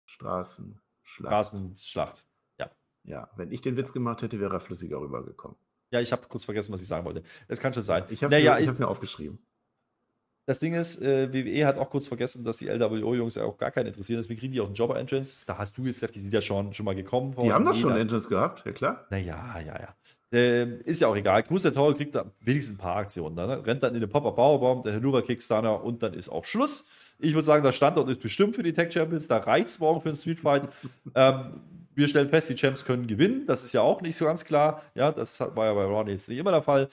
[0.07, 1.31] Straßen, Schlacht.
[1.33, 2.25] Straßenschlacht.
[3.05, 5.57] Ja, wenn ich den Witz gemacht hätte, wäre er flüssiger rübergekommen.
[5.91, 7.23] Ja, ich habe kurz vergessen, was ich sagen wollte.
[7.47, 8.05] Das kann schon sein.
[8.11, 9.39] Ich habe Naja, mir, ich ich- hab's mir aufgeschrieben.
[10.49, 13.71] Das Ding ist, äh, WWE hat auch kurz vergessen, dass die LWO-Jungs ja auch gar
[13.71, 14.19] keinen interessieren.
[14.19, 15.45] Deswegen kriegen die auch einen Jobber-Entrance.
[15.47, 17.35] Da hast du jetzt gesagt, die sind ja schon, schon mal gekommen.
[17.43, 19.05] Die haben doch schon Jeder- Entrance gehabt, ja klar.
[19.11, 19.95] Naja, ja, ja.
[20.33, 21.43] Ähm, ist ja auch egal.
[21.43, 23.35] Cruz der Tower kriegt da wenigstens ein paar Aktionen.
[23.37, 23.63] Ne?
[23.67, 26.89] Rennt dann in den Pop-Up Powerbomb, der Hanuva Kickstarter und dann ist auch Schluss.
[27.19, 29.29] Ich würde sagen, der Standort ist bestimmt für die Tech Champions.
[29.29, 30.67] Da reicht es morgen für einen Street Fight.
[31.15, 31.61] ähm,
[31.95, 33.45] wir stellen fest, die Champs können gewinnen.
[33.47, 34.81] Das ist ja auch nicht so ganz klar.
[34.95, 36.89] Ja, das war ja bei Ronnie jetzt nicht immer der Fall.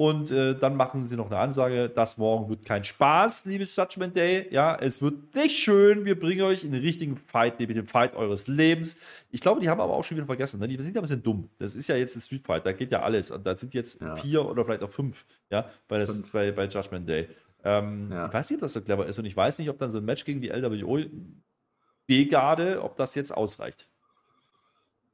[0.00, 4.16] Und äh, dann machen sie noch eine Ansage, das morgen wird kein Spaß, liebes Judgment
[4.16, 4.46] Day.
[4.50, 6.06] Ja, es wird nicht schön.
[6.06, 8.98] Wir bringen euch in den richtigen Fight, nämlich den Fight eures Lebens.
[9.30, 10.58] Ich glaube, die haben aber auch schon wieder vergessen.
[10.58, 10.68] Ne?
[10.68, 11.50] Die sind ja ein bisschen dumm.
[11.58, 13.30] Das ist ja jetzt ein Street Fight, da geht ja alles.
[13.30, 14.16] Und da sind jetzt Ja.
[14.16, 16.32] vier oder vielleicht auch fünf, ja, bei, das, Fünf.
[16.32, 17.28] bei, bei Judgment Day.
[17.62, 18.26] Ähm, Ja.
[18.28, 19.98] Ich weiß nicht, ob das so clever ist und ich weiß nicht, ob dann so
[19.98, 20.98] ein Match gegen die LWO
[22.06, 23.86] B-Garde, ob das jetzt ausreicht.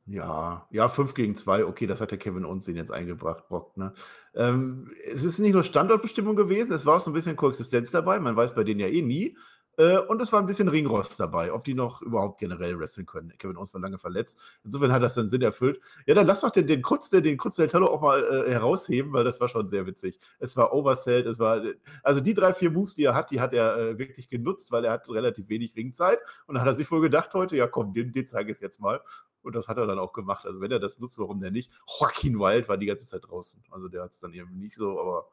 [0.09, 3.77] Ja, ja, 5 gegen 2, okay, das hat der Kevin Owens den jetzt eingebracht, Brock.
[3.77, 3.93] Ne?
[4.37, 8.21] Ähm, es ist nicht nur Standortbestimmung gewesen, es war auch so ein bisschen Koexistenz dabei,
[8.21, 9.37] man weiß bei denen ja eh nie.
[9.77, 13.33] Äh, und es war ein bisschen Ringrost dabei, ob die noch überhaupt generell wresteln können.
[13.39, 14.39] Kevin Owens war lange verletzt.
[14.65, 15.81] Insofern hat das dann Sinn erfüllt.
[16.07, 18.51] Ja, dann lass doch den, den Krutz, den, den Krutz del Tello auch mal äh,
[18.51, 20.19] herausheben, weil das war schon sehr witzig.
[20.39, 21.63] Es war Oversell, es war,
[22.03, 24.85] also die drei, vier Moves, die er hat, die hat er äh, wirklich genutzt, weil
[24.85, 26.21] er hat relativ wenig Ringzeit.
[26.47, 28.81] Und dann hat er sich wohl gedacht heute, ja komm, den, den zeige ich jetzt
[28.81, 29.01] mal.
[29.43, 30.45] Und das hat er dann auch gemacht.
[30.45, 31.71] Also wenn er das nutzt, warum denn nicht?
[32.01, 33.63] Joaquin Wild war die ganze Zeit draußen.
[33.71, 35.29] Also der hat es dann eben nicht so, aber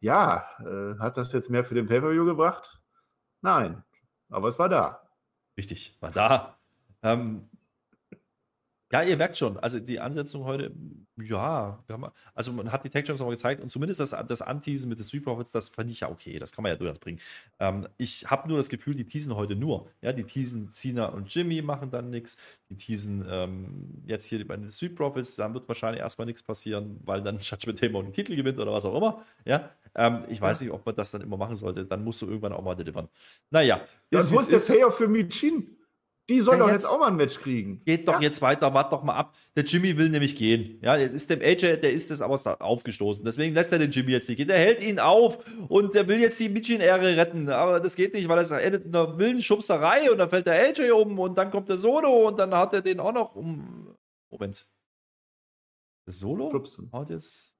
[0.00, 2.80] ja, äh, hat das jetzt mehr für den Pay-Per-View gebracht?
[3.46, 3.84] Nein.
[4.28, 5.08] Aber es war da.
[5.56, 6.58] Richtig, war da.
[7.04, 7.48] Ähm,
[8.92, 10.72] ja, ihr merkt schon, also die Ansetzung heute,
[11.16, 14.42] ja, kann man, also man hat die Tech Champs nochmal gezeigt und zumindest das, das
[14.42, 17.00] Anteasen mit den Street Profits, das fand ich ja okay, das kann man ja durchaus
[17.00, 17.18] bringen.
[17.58, 19.90] Ähm, ich habe nur das Gefühl, die teasen heute nur.
[20.02, 22.36] Ja, die teasen Cena und Jimmy machen dann nichts,
[22.70, 27.00] die teasen ähm, jetzt hier bei den Street Profits, dann wird wahrscheinlich erstmal nichts passieren,
[27.04, 29.24] weil dann Judgment Day morgen den Titel gewinnt oder was auch immer.
[29.44, 32.26] Ja, ähm, ich weiß nicht, ob man das dann immer machen sollte, dann musst du
[32.26, 33.08] irgendwann auch mal delivern.
[33.50, 34.76] Naja, Das ist, ist der.
[34.76, 35.75] Payoff für Michin?
[36.28, 37.80] Die soll Ja, doch jetzt- jetzt auch mal ein Match kriegen.
[37.84, 38.20] Geht doch Ja.
[38.22, 39.36] jetzt weiter, wart doch mal ab.
[39.54, 40.80] Der Jimmy will nämlich gehen.
[40.82, 42.34] Ja, jetzt ist dem AJ, der ist das aber
[42.64, 43.24] aufgestoßen.
[43.24, 44.48] Deswegen lässt er den Jimmy jetzt nicht gehen.
[44.48, 47.48] Der hält ihn auf und der will jetzt die Michin-Ehre retten.
[47.48, 50.54] Aber das geht nicht, weil es endet in einer wilden Schubserei und dann fällt der
[50.54, 53.94] AJ um und dann kommt der Solo und dann hat er den auch noch um.
[54.30, 54.66] Moment.
[56.06, 56.50] Der Solo?
[56.50, 56.90] Schubsen.
[56.92, 57.52] Haut jetzt.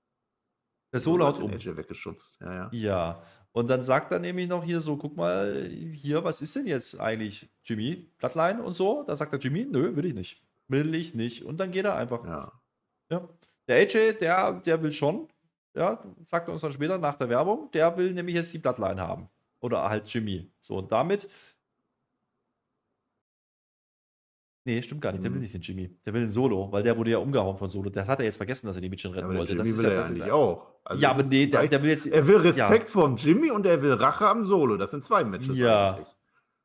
[0.92, 1.50] Der Solo haut um.
[1.52, 2.40] Den AJ weggeschubst.
[2.40, 2.68] Ja, ja.
[2.72, 3.22] Ja,
[3.56, 7.00] und dann sagt er nämlich noch hier so, guck mal, hier, was ist denn jetzt
[7.00, 8.06] eigentlich, Jimmy?
[8.18, 9.02] Bloodline und so?
[9.04, 10.42] Da sagt der Jimmy, nö, will ich nicht.
[10.68, 11.42] Will ich nicht.
[11.42, 12.22] Und dann geht er einfach.
[12.26, 12.52] Ja.
[13.10, 13.26] ja.
[13.66, 15.28] Der AJ, der, der will schon,
[15.74, 19.00] ja, sagt er uns dann später nach der Werbung, der will nämlich jetzt die Bloodline
[19.00, 19.30] haben.
[19.60, 20.50] Oder halt Jimmy.
[20.60, 21.26] So, und damit.
[24.66, 25.22] Nee, stimmt gar nicht.
[25.22, 25.42] Der will Hm.
[25.42, 25.90] nicht den Jimmy.
[26.04, 27.88] Der will den Solo, weil der wurde ja umgehauen von Solo.
[27.88, 29.52] Das hat er jetzt vergessen, dass er die Mädchen retten der wollte.
[29.52, 30.66] Jimmy das ist will er ja eigentlich auch.
[30.84, 32.06] Also ja, aber nee, der, der will jetzt.
[32.06, 34.76] Er will Respekt vom Jimmy und er will Rache am Solo.
[34.76, 35.90] Das sind zwei Matches Ja.
[35.94, 36.06] eigentlich.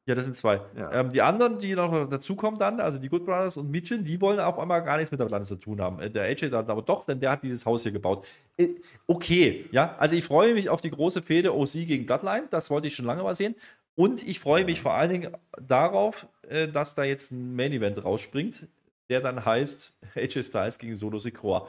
[0.07, 0.59] Ja, das sind zwei.
[0.75, 0.91] Ja.
[0.93, 4.39] Ähm, die anderen, die noch dazukommen dann, also die Good Brothers und Mitchin, die wollen
[4.39, 5.99] auf einmal gar nichts mit der Atlantis zu tun haben.
[5.99, 8.25] Äh, Der AJ dann aber doch, denn der hat dieses Haus hier gebaut.
[8.57, 8.69] Äh,
[9.07, 12.87] Okay, ja, also ich freue mich auf die große Fehde OC gegen Bloodline, das wollte
[12.87, 13.55] ich schon lange mal sehen.
[13.93, 18.03] Und ich freue mich vor allen Dingen darauf, äh, dass da jetzt ein Main Event
[18.03, 18.67] rausspringt,
[19.09, 21.67] der dann heißt AJ Styles gegen Solo Sikoa.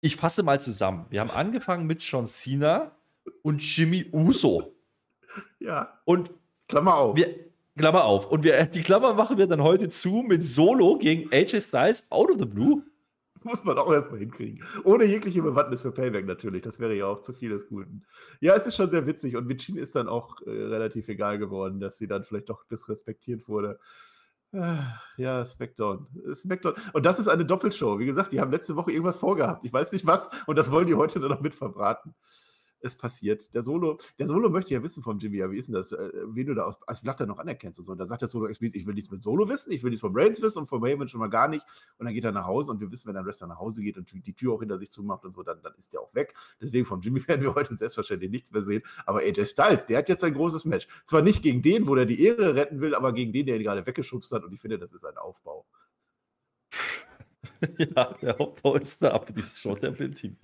[0.00, 1.04] Ich fasse mal zusammen.
[1.10, 2.92] Wir haben angefangen mit John Cena
[3.42, 4.72] und Jimmy Uso.
[5.58, 5.98] Ja.
[6.04, 6.30] Und
[6.68, 7.16] Klammer auf.
[7.16, 7.28] wir,
[7.76, 8.26] Klammer auf.
[8.30, 12.30] Und wir, die Klammer machen wir dann heute zu mit Solo gegen AJ Styles out
[12.30, 12.82] of the blue.
[13.42, 14.64] Muss man auch erstmal hinkriegen.
[14.84, 16.62] Ohne jegliche Bewandtnis für Payback natürlich.
[16.62, 18.04] Das wäre ja auch zu viel des Guten.
[18.40, 19.36] Ja, es ist schon sehr witzig.
[19.36, 23.46] Und Vichin ist dann auch äh, relativ egal geworden, dass sie dann vielleicht doch disrespektiert
[23.46, 23.78] wurde.
[24.54, 26.06] Ah, Ja, Smackdown.
[26.32, 26.74] Smackdown.
[26.94, 27.98] Und das ist eine Doppelshow.
[27.98, 29.64] Wie gesagt, die haben letzte Woche irgendwas vorgehabt.
[29.66, 30.30] Ich weiß nicht was.
[30.46, 32.14] Und das wollen die heute nur noch mit verbraten.
[32.84, 33.52] Es passiert.
[33.54, 36.10] Der Solo, der Solo möchte ja wissen vom Jimmy, ja, wie ist denn das, äh,
[36.26, 37.92] wen du da aus, als Blatter noch anerkennst und so.
[37.92, 40.00] Und da sagt der Solo explizit, ich will nichts mit Solo wissen, ich will nichts
[40.00, 41.64] von Reigns wissen und von Raven schon mal gar nicht.
[41.98, 43.96] Und dann geht er nach Hause und wir wissen, wenn ein Wrestler nach Hause geht
[43.96, 46.34] und die Tür auch hinter sich zumacht und so, dann, dann ist der auch weg.
[46.60, 48.82] Deswegen vom Jimmy werden wir heute selbstverständlich nichts mehr sehen.
[49.06, 50.86] Aber AJ Styles, der hat jetzt ein großes Match.
[51.04, 53.62] Zwar nicht gegen den, wo der die Ehre retten will, aber gegen den, der ihn
[53.62, 54.44] gerade weggeschubst hat.
[54.44, 55.66] Und ich finde, das ist ein Aufbau.
[57.78, 60.36] ja, der Aufbau ist da für dieses Show der Team.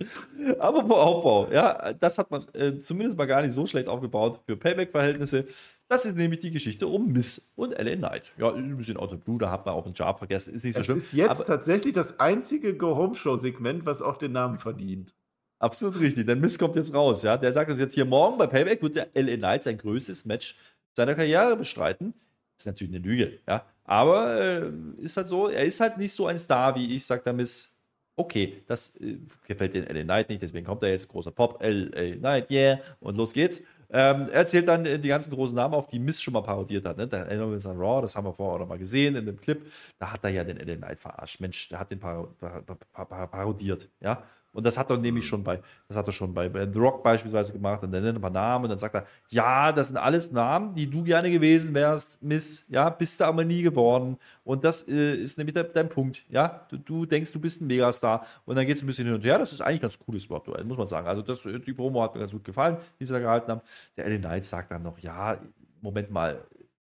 [0.59, 4.57] Aber Aufbau, ja, das hat man äh, zumindest mal gar nicht so schlecht aufgebaut für
[4.57, 5.45] Payback-Verhältnisse.
[5.87, 8.31] Das ist nämlich die Geschichte um Miss und LA Knight.
[8.37, 10.73] Ja, ein bisschen out of blue, da hat man auch einen Job vergessen, ist nicht
[10.73, 10.97] so es schlimm.
[10.97, 15.13] ist jetzt tatsächlich das einzige Go-Home-Show-Segment, was auch den Namen verdient.
[15.59, 17.37] Absolut richtig, denn Miss kommt jetzt raus, ja.
[17.37, 20.57] Der sagt uns jetzt hier morgen bei Payback wird der LA Knight sein größtes Match
[20.93, 22.13] seiner Karriere bestreiten.
[22.55, 23.65] Das ist natürlich eine Lüge, ja.
[23.83, 27.25] Aber äh, ist halt so, er ist halt nicht so ein Star wie ich, sagt
[27.25, 27.69] der Miss.
[28.15, 29.17] Okay, das äh,
[29.47, 33.17] gefällt den LA Knight nicht, deswegen kommt er jetzt, großer Pop, LA Knight, yeah, und
[33.17, 33.61] los geht's.
[33.93, 36.85] Ähm, er zählt dann äh, die ganzen großen Namen auf, die Miss schon mal parodiert
[36.85, 36.97] hat.
[36.97, 37.07] Ne?
[37.07, 39.25] Da erinnern wir uns an Raw, das haben wir vorher auch noch mal gesehen in
[39.25, 39.61] dem Clip.
[39.99, 41.41] Da hat er ja den LA Knight verarscht.
[41.41, 43.89] Mensch, der hat den par par par parodiert.
[43.99, 47.03] Ja, und das hat er nämlich schon bei, das hat er schon bei, The Rock
[47.03, 49.87] beispielsweise gemacht und dann nennt er ein paar Namen und dann sagt er, ja, das
[49.87, 54.17] sind alles Namen, die du gerne gewesen wärst, Miss, ja, bist du aber nie geworden.
[54.43, 56.65] Und das äh, ist nämlich dein Punkt, ja.
[56.69, 59.23] Du, du, denkst, du bist ein Megastar und dann geht es ein bisschen hin und
[59.23, 59.37] her.
[59.37, 61.07] Das ist eigentlich ganz cooles Wort, muss man sagen.
[61.07, 63.61] Also das, die Promo hat mir ganz gut gefallen, die sie da gehalten haben.
[63.95, 65.37] Der Ellen Knight sagt dann noch, ja,
[65.81, 66.43] Moment mal,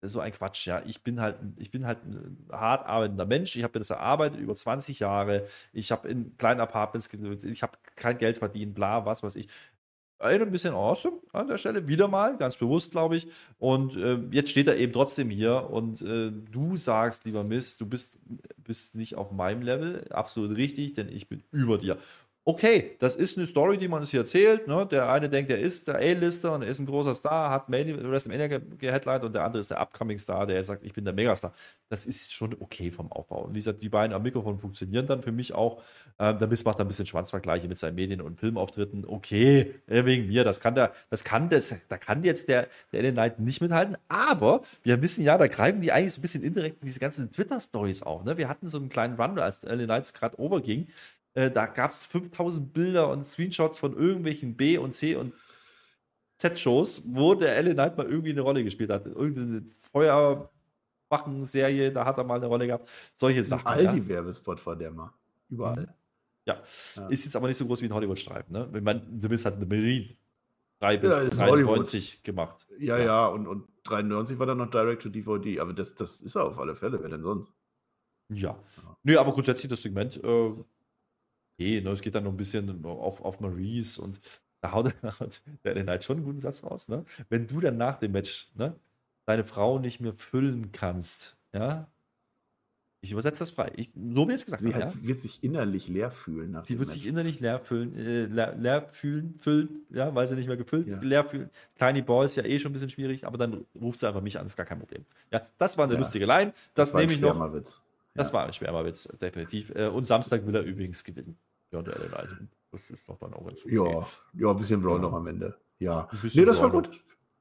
[0.08, 0.82] so ein Quatsch, ja.
[0.86, 3.56] Ich bin halt, ich bin halt ein hart arbeitender Mensch.
[3.56, 5.46] Ich habe das erarbeitet über 20 Jahre.
[5.72, 7.44] Ich habe in kleinen Apartments gelebt.
[7.44, 9.48] Ich habe kein Geld verdient, bla, was weiß ich.
[10.18, 13.26] Ein bisschen awesome an der Stelle, wieder mal, ganz bewusst, glaube ich.
[13.58, 17.88] Und äh, jetzt steht er eben trotzdem hier und äh, du sagst, lieber Mist, du
[17.88, 18.20] bist,
[18.56, 20.06] bist nicht auf meinem Level.
[20.10, 21.98] Absolut richtig, denn ich bin über dir
[22.46, 24.68] okay, das ist eine Story, die man hier erzählt.
[24.68, 24.86] Ne?
[24.90, 28.58] Der eine denkt, er ist der A-Lister und er ist ein großer Star, hat WrestleMania
[28.78, 31.54] geheadlined und der andere ist der Upcoming Star, der sagt, ich bin der Megastar.
[31.88, 33.44] Das ist schon okay vom Aufbau.
[33.44, 35.82] Und wie gesagt, die beiden am Mikrofon funktionieren dann für mich auch.
[36.18, 39.06] Ähm, der Miss macht ein bisschen Schwanzvergleiche mit seinen Medien- und Filmauftritten.
[39.06, 43.14] Okay, wegen mir, das kann der, das kann das, da kann jetzt der, der Ellen
[43.14, 43.96] Knight nicht mithalten.
[44.08, 47.30] Aber wir wissen ja, da greifen die eigentlich so ein bisschen indirekt in diese ganzen
[47.30, 48.22] Twitter-Stories auch.
[48.22, 48.36] Ne?
[48.36, 50.88] Wir hatten so einen kleinen Run, als Ellen Knights gerade overging.
[51.34, 55.34] Äh, da gab es 5000 Bilder und Screenshots von irgendwelchen B- und C- und
[56.38, 59.06] Z-Shows, wo der Ellen Knight mal irgendwie eine Rolle gespielt hat.
[59.06, 62.88] Irgendeine Feuerwachen-Serie, da hat er mal eine Rolle gehabt.
[63.14, 63.66] Solche Sachen.
[63.66, 65.12] Aldi-Werbespot war der mal.
[65.48, 65.82] Überall.
[65.82, 65.88] Mhm.
[66.46, 66.62] Ja.
[66.96, 67.08] ja.
[67.08, 68.52] Ist jetzt aber nicht so groß wie ein Hollywood-Streifen.
[68.52, 68.68] Ne?
[68.70, 70.10] Wenn man, The Miz hat The Marine
[70.80, 72.66] 3 bis ja, 93 gemacht.
[72.78, 75.60] Ja, ja, ja, und, und 93 war dann noch Direct to DVD.
[75.60, 77.02] Aber das, das ist er auf alle Fälle.
[77.02, 77.52] Wer denn sonst?
[78.28, 78.58] Ja.
[78.76, 78.96] ja.
[79.02, 80.52] Nö, aber grundsätzlich das Segment äh,
[81.54, 84.20] okay, ne, es geht dann noch ein bisschen auf, auf Maurice und
[84.60, 84.94] da haut
[85.64, 87.04] der Knight halt schon einen guten Satz raus, ne?
[87.28, 88.74] Wenn du dann nach dem Match, ne,
[89.26, 91.88] deine Frau nicht mehr füllen kannst, ja,
[93.04, 93.70] ich übersetze das frei.
[93.76, 95.06] Ich, so wie es gesagt Sie hat, ja?
[95.06, 96.52] wird sich innerlich leer fühlen.
[96.52, 96.98] Nach sie wird Match.
[96.98, 100.86] sich innerlich leer fühlen, äh, leer, leer, fühlen, füllen, ja, weil sie nicht mehr gefüllt
[100.86, 100.98] ja.
[101.02, 101.50] leer fühlen.
[101.78, 104.38] Tiny Boy ist ja eh schon ein bisschen schwierig, aber dann ruft sie einfach mich
[104.38, 105.04] an, ist gar kein Problem.
[105.30, 105.98] Ja, das war eine ja.
[105.98, 106.54] lustige Line.
[106.72, 107.36] Das, das nehme ich noch.
[108.14, 109.70] Das war ein Schwärmerwitz, definitiv.
[109.74, 111.36] Äh, und Samstag will er übrigens gewinnen.
[111.72, 112.48] Ja, der Item.
[112.70, 113.74] Das ist doch dann auch ganz okay.
[113.74, 115.02] Ja, ja ein bisschen Brawl ja.
[115.02, 115.56] noch am Ende.
[115.78, 116.08] Ja.
[116.22, 116.88] Nee, das war gut.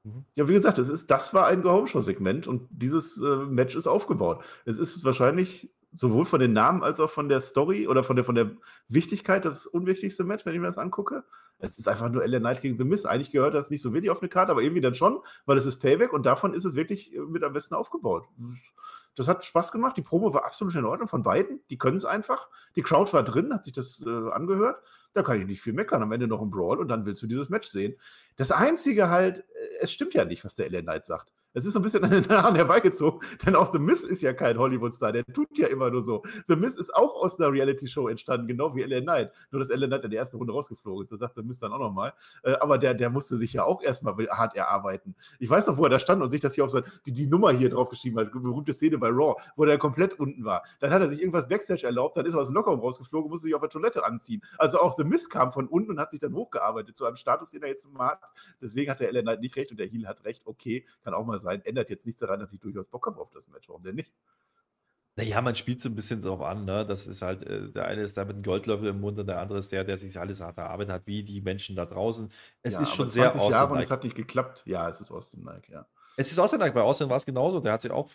[0.04, 0.26] Mhm.
[0.36, 4.44] Ja, wie gesagt, das, ist, das war ein Home-Show-Segment und dieses äh, Match ist aufgebaut.
[4.66, 8.26] Es ist wahrscheinlich sowohl von den Namen als auch von der Story oder von der,
[8.26, 8.52] von der
[8.88, 11.24] Wichtigkeit das unwichtigste Match, wenn ich mir das angucke.
[11.60, 13.06] Es ist einfach nur LA Knight gegen The Miz.
[13.06, 15.66] Eigentlich gehört das nicht so wirklich auf eine Karte, aber irgendwie dann schon, weil es
[15.66, 18.26] ist Payback und davon ist es wirklich äh, mit am besten aufgebaut.
[19.16, 19.98] Das hat Spaß gemacht.
[19.98, 21.62] Die Promo war absolut in Ordnung von beiden.
[21.70, 22.50] Die können es einfach.
[22.76, 24.82] Die Crowd war drin, hat sich das äh, angehört.
[25.14, 26.02] Da kann ich nicht viel meckern.
[26.02, 27.96] Am Ende noch ein Brawl und dann willst du dieses Match sehen.
[28.36, 31.33] Das Einzige halt, äh, es stimmt ja nicht, was der LA Knight sagt.
[31.56, 34.34] Es ist so ein bisschen an den Haaren herbeigezogen, denn auch The Miz ist ja
[34.34, 36.24] kein Hollywood-Star, der tut ja immer nur so.
[36.48, 39.32] The Miz ist auch aus einer Reality-Show entstanden, genau wie Ellen Knight.
[39.52, 41.12] Nur, dass Ellen Knight in der ersten Runde rausgeflogen ist.
[41.12, 42.14] Da sagt The Miz dann auch nochmal.
[42.42, 45.16] Äh, aber der, der musste sich ja auch erstmal hart erarbeiten.
[45.38, 47.28] Ich weiß noch, wo er da stand und sich das hier auf sein, die, die
[47.28, 50.64] Nummer hier draufgeschrieben hat, berühmte Szene bei Raw, wo der komplett unten war.
[50.80, 53.46] Dann hat er sich irgendwas Backstage erlaubt, dann ist er aus dem Lockerraum rausgeflogen, musste
[53.46, 54.42] sich auf der Toilette anziehen.
[54.58, 57.52] Also auch The Miz kam von unten und hat sich dann hochgearbeitet zu einem Status,
[57.52, 58.22] den er jetzt mal hat.
[58.60, 60.42] Deswegen hat der Ellen Knight nicht recht und der Heel hat recht.
[60.46, 61.43] Okay, kann auch mal sein.
[61.46, 63.70] Ändert jetzt nichts daran, dass ich durchaus Bock habe auf das Match.
[63.70, 64.14] Warum denn nicht?
[65.16, 66.86] Naja, man spielt so ein bisschen drauf an, ne?
[66.88, 69.40] Das ist halt, äh, der eine ist da mit einem Goldlöffel im Mund und der
[69.40, 72.32] andere ist der, der sich alles hart erarbeitet hat, wie die Menschen da draußen.
[72.64, 74.64] Es ja, ist schon sehr Austin Jahre und es hat nicht geklappt.
[74.66, 75.86] Ja, es ist Austin Nike, ja.
[76.18, 77.60] Es ist Austin Nike, bei Austin war es genauso.
[77.60, 78.10] Der hat sich auch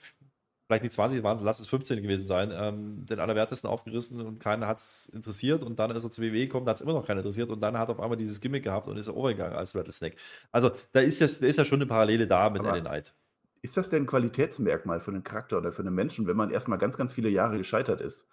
[0.69, 4.67] vielleicht nicht 20 waren, lass es 15 gewesen sein, ähm, den Allerwertesten aufgerissen und keinen
[4.67, 7.07] hat es interessiert und dann ist er zur WWE gekommen, da hat es immer noch
[7.07, 8.01] keinen interessiert und dann hat er auf
[13.63, 16.79] Ist das denn ein Qualitätsmerkmal für einen Charakter oder für einen Menschen, wenn man erstmal
[16.79, 18.27] ganz, ganz viele Jahre gescheitert ist?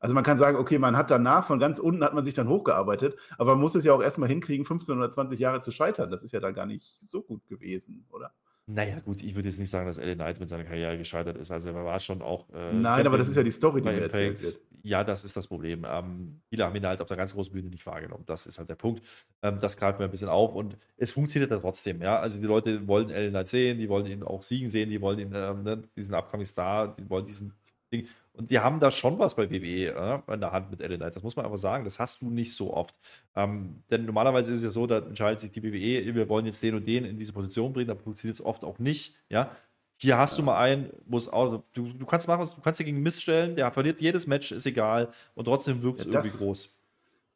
[0.00, 2.48] Also man kann sagen, okay, man hat danach, von ganz unten hat man sich dann
[2.48, 6.10] hochgearbeitet, aber man muss es ja auch erstmal hinkriegen, 15 oder 20 Jahre zu scheitern.
[6.10, 8.32] Das ist ja dann gar nicht so gut gewesen, oder?
[8.72, 11.50] Naja, gut, ich würde jetzt nicht sagen, dass LA Knight mit seiner Karriere gescheitert ist.
[11.50, 12.48] Also er war schon auch.
[12.50, 14.60] Äh, Nein, aber das ist ja die Story, die mir erzählt wird.
[14.82, 15.84] Ja, das ist das Problem.
[15.88, 18.24] Ähm, viele haben ihn halt auf der ganz großen Bühne nicht wahrgenommen.
[18.26, 19.02] Das ist halt der Punkt.
[19.42, 22.00] Ähm, das greift mir ein bisschen auf und es funktioniert ja trotzdem.
[22.00, 25.00] Ja, also die Leute wollen LA Knight sehen, die wollen ihn auch siegen sehen, die
[25.00, 27.52] wollen ihn, ähm, ne, diesen Upcoming Star, die wollen diesen
[27.92, 28.06] Ding.
[28.32, 31.16] Und die haben da schon was bei WWE äh, in der Hand mit LA Knight.
[31.16, 31.84] Das muss man einfach sagen.
[31.84, 32.98] Das hast du nicht so oft.
[33.36, 36.62] Ähm, denn normalerweise ist es ja so, da entscheidet sich die WWE, wir wollen jetzt
[36.62, 37.88] den und den in diese Position bringen.
[37.88, 39.16] Da funktioniert es oft auch nicht.
[39.28, 39.54] Ja.
[39.96, 43.02] Hier hast du mal einen, muss auch, du, du kannst machen, du kannst dir gegen
[43.02, 45.12] Mist stellen, der verliert jedes Match, ist egal.
[45.34, 46.79] Und trotzdem wirkt es ja, irgendwie groß.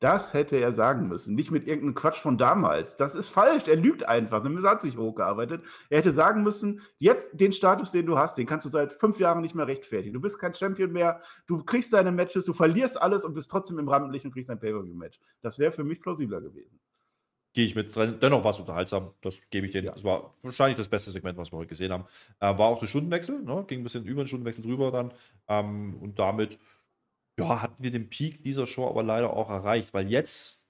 [0.00, 1.35] Das hätte er sagen müssen.
[1.35, 2.96] Nicht mit irgendeinem Quatsch von damals.
[2.96, 3.68] Das ist falsch.
[3.68, 4.44] Er lügt einfach.
[4.44, 5.62] Er hat sich hochgearbeitet.
[5.88, 9.18] Er hätte sagen müssen, jetzt den Status, den du hast, den kannst du seit fünf
[9.18, 10.12] Jahren nicht mehr rechtfertigen.
[10.12, 11.20] Du bist kein Champion mehr.
[11.46, 14.61] Du kriegst deine Matches, du verlierst alles und bist trotzdem im Rampenlicht und kriegst ein
[14.61, 15.18] Pay-Per-View-Match.
[15.40, 16.78] Das wäre für mich plausibler gewesen.
[17.54, 17.94] Gehe ich mit.
[17.94, 19.12] Dennoch war es unterhaltsam.
[19.20, 19.83] Das gebe ich dir.
[19.83, 22.04] Das war wahrscheinlich das beste Segment, was wir heute gesehen haben.
[22.40, 23.44] Äh, war auch der Stundenwechsel.
[23.44, 23.64] Ne?
[23.68, 25.14] Ging ein bisschen über den Stundenwechsel drüber dann.
[25.46, 26.59] Ähm, und damit
[27.38, 30.64] ja, hatten wir den Peak dieser Show aber leider auch erreicht, weil jetzt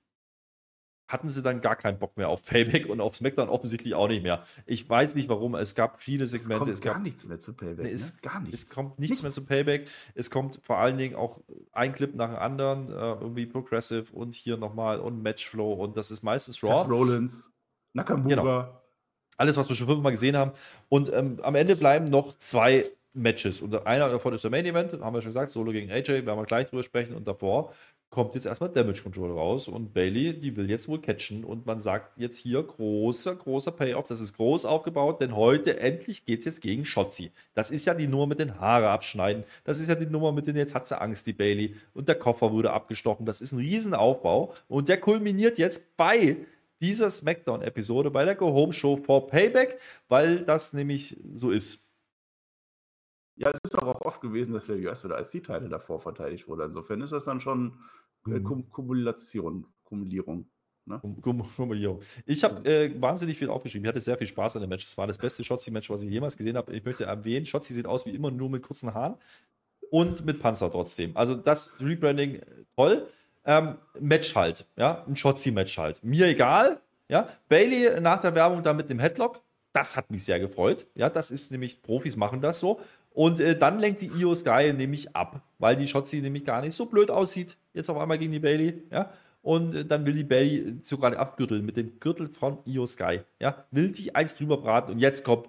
[1.07, 4.23] hatten sie dann gar keinen Bock mehr auf Payback und auf SmackDown offensichtlich auch nicht
[4.23, 4.45] mehr.
[4.65, 6.55] Ich weiß nicht warum, es gab viele Segmente.
[6.55, 7.85] Es kommt es gab, gar nichts mehr zu Payback.
[7.85, 8.31] Nee, es, ne?
[8.31, 8.63] gar nichts.
[8.63, 9.89] Es kommt nichts, nichts, mehr zu Payback.
[10.15, 11.41] Es kommt vor allen Dingen auch
[11.73, 16.11] ein Clip nach dem anderen, äh, irgendwie Progressive und hier nochmal und Matchflow und das
[16.11, 16.79] ist meistens Raw.
[16.79, 17.51] Seth Rollins,
[17.93, 18.29] Nakamura.
[18.29, 18.81] Genau.
[19.37, 20.53] Alles, was wir schon fünfmal gesehen haben.
[20.89, 23.63] Und ähm, am Ende bleiben noch zwei Matches.
[23.63, 26.37] Und einer davon ist der Main Event, haben wir schon gesagt, Solo gegen AJ, werden
[26.39, 27.15] wir gleich drüber sprechen.
[27.15, 27.73] Und davor
[28.11, 31.45] kommt jetzt erstmal Damage Control raus und Bailey, die will jetzt wohl catchen.
[31.45, 34.07] Und man sagt jetzt hier großer, großer Payoff.
[34.07, 37.33] Das ist groß aufgebaut, denn heute endlich geht es jetzt gegen Shotzi.
[37.55, 39.45] Das ist ja die Nummer mit den Haare abschneiden.
[39.65, 41.77] Das ist ja die Nummer mit den, jetzt hat sie Angst, die Bailey.
[41.93, 43.27] Und der Koffer wurde abgestochen.
[43.27, 44.55] Das ist ein Riesenaufbau.
[44.69, 46.37] Und der kulminiert jetzt bei
[46.81, 51.84] dieser SmackDown-Episode, bei der Go Home Show vor Payback, weil das nämlich so ist.
[53.37, 56.65] Ja, es ist doch auch oft gewesen, dass der US- oder IC-Teile davor verteidigt wurde.
[56.65, 57.79] Insofern ist das dann schon
[58.27, 58.71] äh, mhm.
[58.71, 60.47] Kumulation, Kumulierung.
[60.87, 61.01] Ne?
[61.57, 62.01] Kumulierung.
[62.27, 63.87] Ich habe äh, wahnsinnig viel aufgeschrieben.
[63.87, 64.87] Ich hatte sehr viel Spaß an dem Match.
[64.87, 66.77] Es war das beste Shotzi-Match, was ich jemals gesehen habe.
[66.77, 69.17] Ich möchte erwähnen, Shotzi sieht aus wie immer nur mit kurzen Haaren
[69.91, 71.17] und mit Panzer trotzdem.
[71.17, 72.41] Also das Rebranding
[72.77, 73.07] toll.
[73.47, 76.03] Ähm, Match halt, ja, ein Shotzi-Match halt.
[76.03, 77.29] Mir egal, ja.
[77.49, 79.43] Bailey nach der Werbung da mit dem Headlock,
[79.73, 80.87] das hat mich sehr gefreut.
[80.95, 82.81] Ja, das ist nämlich, Profis machen das so.
[83.15, 86.75] Und äh, dann lenkt die Io Sky nämlich ab, weil die Shotzi nämlich gar nicht
[86.75, 87.57] so blöd aussieht.
[87.73, 89.11] Jetzt auf einmal gegen die Bailey, ja.
[89.41, 93.65] Und äh, dann will die Bailey sogar abgürteln mit dem Gürtel von Io Sky, ja.
[93.71, 95.49] Will die eins drüber braten und jetzt kommt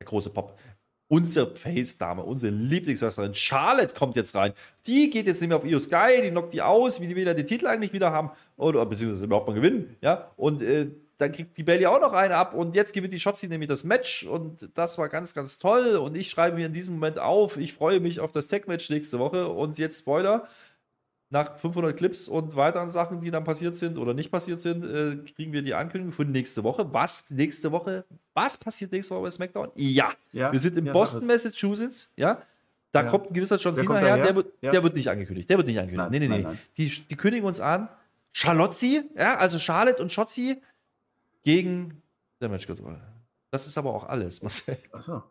[0.00, 0.58] der große Pop.
[1.06, 4.52] Unsere Face-Dame, unsere Lieblingswrestlerin Charlotte kommt jetzt rein.
[4.86, 7.32] Die geht jetzt nicht mehr auf Io Sky, die knockt die aus, wie die wieder
[7.32, 10.32] den Titel eigentlich wieder haben oder beziehungsweise überhaupt mal gewinnen, ja.
[10.36, 13.48] Und äh, dann kriegt die Bailey auch noch eine ab und jetzt gewinnt die Shotzi
[13.48, 16.94] nämlich das Match und das war ganz, ganz toll und ich schreibe mir in diesem
[16.94, 20.48] Moment auf, ich freue mich auf das Tech-Match nächste Woche und jetzt Spoiler,
[21.30, 25.16] nach 500 Clips und weiteren Sachen, die dann passiert sind oder nicht passiert sind, äh,
[25.34, 26.86] kriegen wir die Ankündigung für nächste Woche.
[26.94, 28.04] Was nächste Woche?
[28.32, 29.70] Was passiert nächste Woche bei SmackDown?
[29.74, 32.40] Ja, ja wir sind in ja, Boston, Massachusetts, ja.
[32.92, 33.10] Da ja.
[33.10, 35.50] kommt ein gewisser John Cena her, der wird, der wird nicht angekündigt.
[35.50, 36.10] Der wird nicht angekündigt.
[36.10, 36.46] Nein, nee, nee, nein, nee.
[36.46, 36.58] Nein.
[36.78, 37.90] Die, die kündigen uns an.
[38.32, 40.62] Charlotzi, ja, also Charlotte und Schotzi
[41.48, 42.02] gegen
[42.40, 43.00] Damage Control.
[43.50, 44.76] Das ist aber auch alles, Marcel.
[44.92, 45.22] Achso.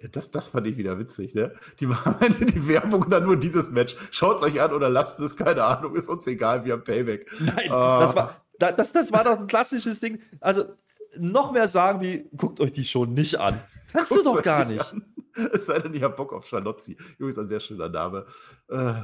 [0.00, 1.54] Ja, das, das fand ich wieder witzig, ne?
[1.78, 3.94] Die machen die Werbung dann nur dieses Match.
[4.10, 7.30] Schaut es euch an oder lasst es, keine Ahnung, ist uns egal, wir haben Payback.
[7.38, 8.00] Nein, uh.
[8.00, 10.20] das, war, das, das war doch ein klassisches Ding.
[10.40, 10.64] Also,
[11.16, 13.60] noch mehr sagen wie, guckt euch die schon nicht an.
[13.92, 14.92] Kannst du doch gar nicht.
[14.92, 15.04] An.
[15.52, 16.96] Es sei denn, ich habe Bock auf Charlotzi.
[17.16, 18.26] Übrigens ein sehr schöner Name.
[18.68, 19.02] Äh,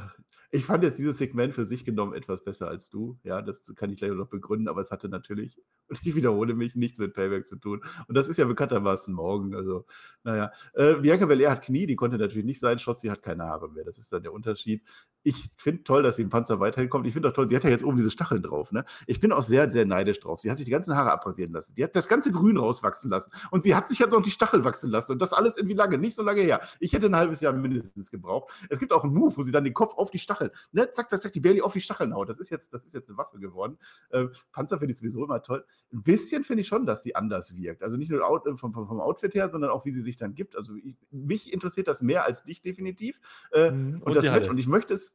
[0.55, 3.19] ich fand jetzt dieses Segment für sich genommen etwas besser als du.
[3.25, 6.77] Ja, das kann ich gleich noch begründen, aber es hatte natürlich, und ich wiederhole mich,
[6.77, 7.83] nichts mit Payback zu tun.
[8.07, 9.57] Und das ist ja bekanntermaßen morgen.
[9.57, 9.85] Also,
[10.23, 10.53] naja.
[10.75, 12.79] Äh, Bianca Belair hat Knie, die konnte natürlich nicht sein.
[12.79, 13.85] Schotzi hat keine Haare mehr.
[13.85, 14.85] Das ist dann der Unterschied.
[15.25, 17.09] Ich finde toll, dass sie im Panzer weiterhin kommt.
[17.09, 18.71] Ich finde auch toll, sie hat ja jetzt oben diese Stacheln drauf.
[18.71, 18.85] Ne?
[19.09, 20.39] Ich bin auch sehr, sehr neidisch drauf.
[20.39, 21.75] Sie hat sich die ganzen Haare abrasieren lassen.
[21.75, 23.33] Die hat das ganze Grün rauswachsen lassen.
[23.51, 25.13] Und sie hat sich jetzt auch die Stachel wachsen lassen.
[25.13, 26.61] Und das alles irgendwie lange, nicht so lange her.
[26.79, 28.53] Ich hätte ein halbes Jahr mindestens gebraucht.
[28.69, 30.53] Es gibt auch einen Move, wo sie dann den Kopf auf die Stachel Stacheln.
[30.73, 30.91] Ne?
[30.93, 32.29] Zack, zack, zack, die Bailey auf die Stacheln haut.
[32.29, 33.79] Das ist jetzt, das ist jetzt eine Waffe geworden.
[34.13, 35.65] Ähm, Panzer finde ich sowieso immer toll.
[35.93, 37.83] Ein bisschen finde ich schon, dass sie anders wirkt.
[37.83, 40.35] Also nicht nur Out, vom, vom, vom, Outfit her, sondern auch, wie sie sich dann
[40.35, 40.57] gibt.
[40.57, 43.21] Also ich, mich interessiert das mehr als dich definitiv.
[43.53, 44.03] Äh, mhm.
[44.03, 44.49] und, und das.
[44.49, 45.15] Und ich möchte es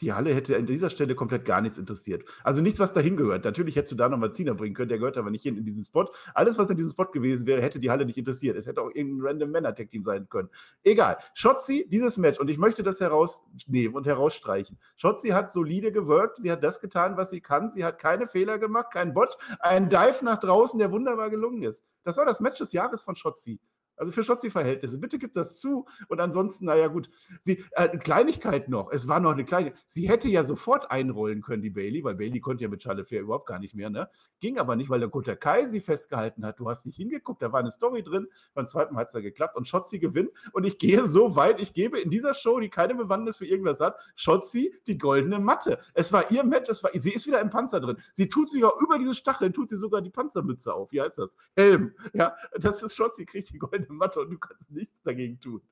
[0.00, 2.24] die Halle hätte an dieser Stelle komplett gar nichts interessiert.
[2.44, 3.44] Also nichts, was dahin gehört.
[3.44, 5.82] Natürlich hättest du da nochmal Zina bringen können, der gehört aber nicht hin in diesen
[5.82, 6.06] Spot.
[6.34, 8.56] Alles, was in diesem Spot gewesen wäre, hätte die Halle nicht interessiert.
[8.56, 10.48] Es hätte auch irgendein random Männer-Tag-Team sein können.
[10.82, 11.18] Egal.
[11.34, 14.78] Shotzi, dieses Match, und ich möchte das herausnehmen und herausstreichen.
[14.96, 17.70] Shotzi hat solide gewirkt, sie hat das getan, was sie kann.
[17.70, 21.84] Sie hat keine Fehler gemacht, keinen Bot, einen Dive nach draußen, der wunderbar gelungen ist.
[22.04, 23.60] Das war das Match des Jahres von Shotzi.
[23.98, 24.98] Also für Schotzi-Verhältnisse.
[24.98, 25.86] Bitte gibt das zu.
[26.08, 27.10] Und ansonsten, naja, gut.
[27.42, 28.90] Sie, äh, Kleinigkeit noch.
[28.90, 29.72] Es war noch eine kleine.
[29.86, 33.22] Sie hätte ja sofort einrollen können, die Bailey, weil Bailey konnte ja mit Charlotte Fair
[33.22, 33.90] überhaupt gar nicht mehr.
[33.90, 34.08] Ne?
[34.40, 36.58] Ging aber nicht, weil der Kota Kai sie festgehalten hat.
[36.58, 38.28] Du hast nicht hingeguckt, da war eine Story drin.
[38.54, 40.30] Beim zweiten Mal hat es da geklappt und Schotzi gewinnt.
[40.52, 43.80] Und ich gehe so weit, ich gebe in dieser Show, die keine Bewandtnis für irgendwas
[43.80, 45.78] hat, Schotzi die goldene Matte.
[45.94, 47.96] Es war ihr Match, es war, sie ist wieder im Panzer drin.
[48.12, 50.92] Sie tut sich auch über diese Stacheln, tut sie sogar die Panzermütze auf.
[50.92, 51.36] Wie heißt das?
[51.56, 51.94] Helm.
[52.12, 55.62] Ja, das ist Schotzi, kriegt die goldene Matte und du kannst nichts dagegen tun.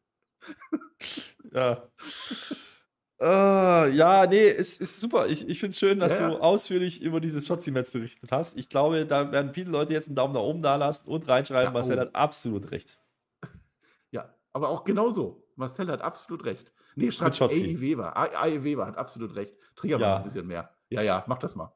[1.53, 1.89] ja.
[3.19, 5.27] Uh, ja, nee, es ist super.
[5.27, 6.29] Ich, ich finde es schön, dass ja.
[6.29, 8.59] du ausführlich über dieses Shotzi-Match berichtet hast.
[8.59, 11.69] Ich glaube, da werden viele Leute jetzt einen Daumen nach oben da lassen und reinschreiben.
[11.69, 12.01] Ja, Marcel oh.
[12.03, 12.99] hat absolut recht.
[14.13, 15.45] Ja, aber auch genauso.
[15.57, 16.73] Marcel hat absolut recht.
[16.95, 17.81] Nee, schreibt A.I.
[17.81, 18.17] Weber.
[18.17, 18.63] A.I.
[18.63, 19.55] Weber hat absolut recht.
[19.75, 20.09] Trigger ja.
[20.09, 20.71] mal ein bisschen mehr.
[20.91, 21.75] Ja, ja, mach das mal.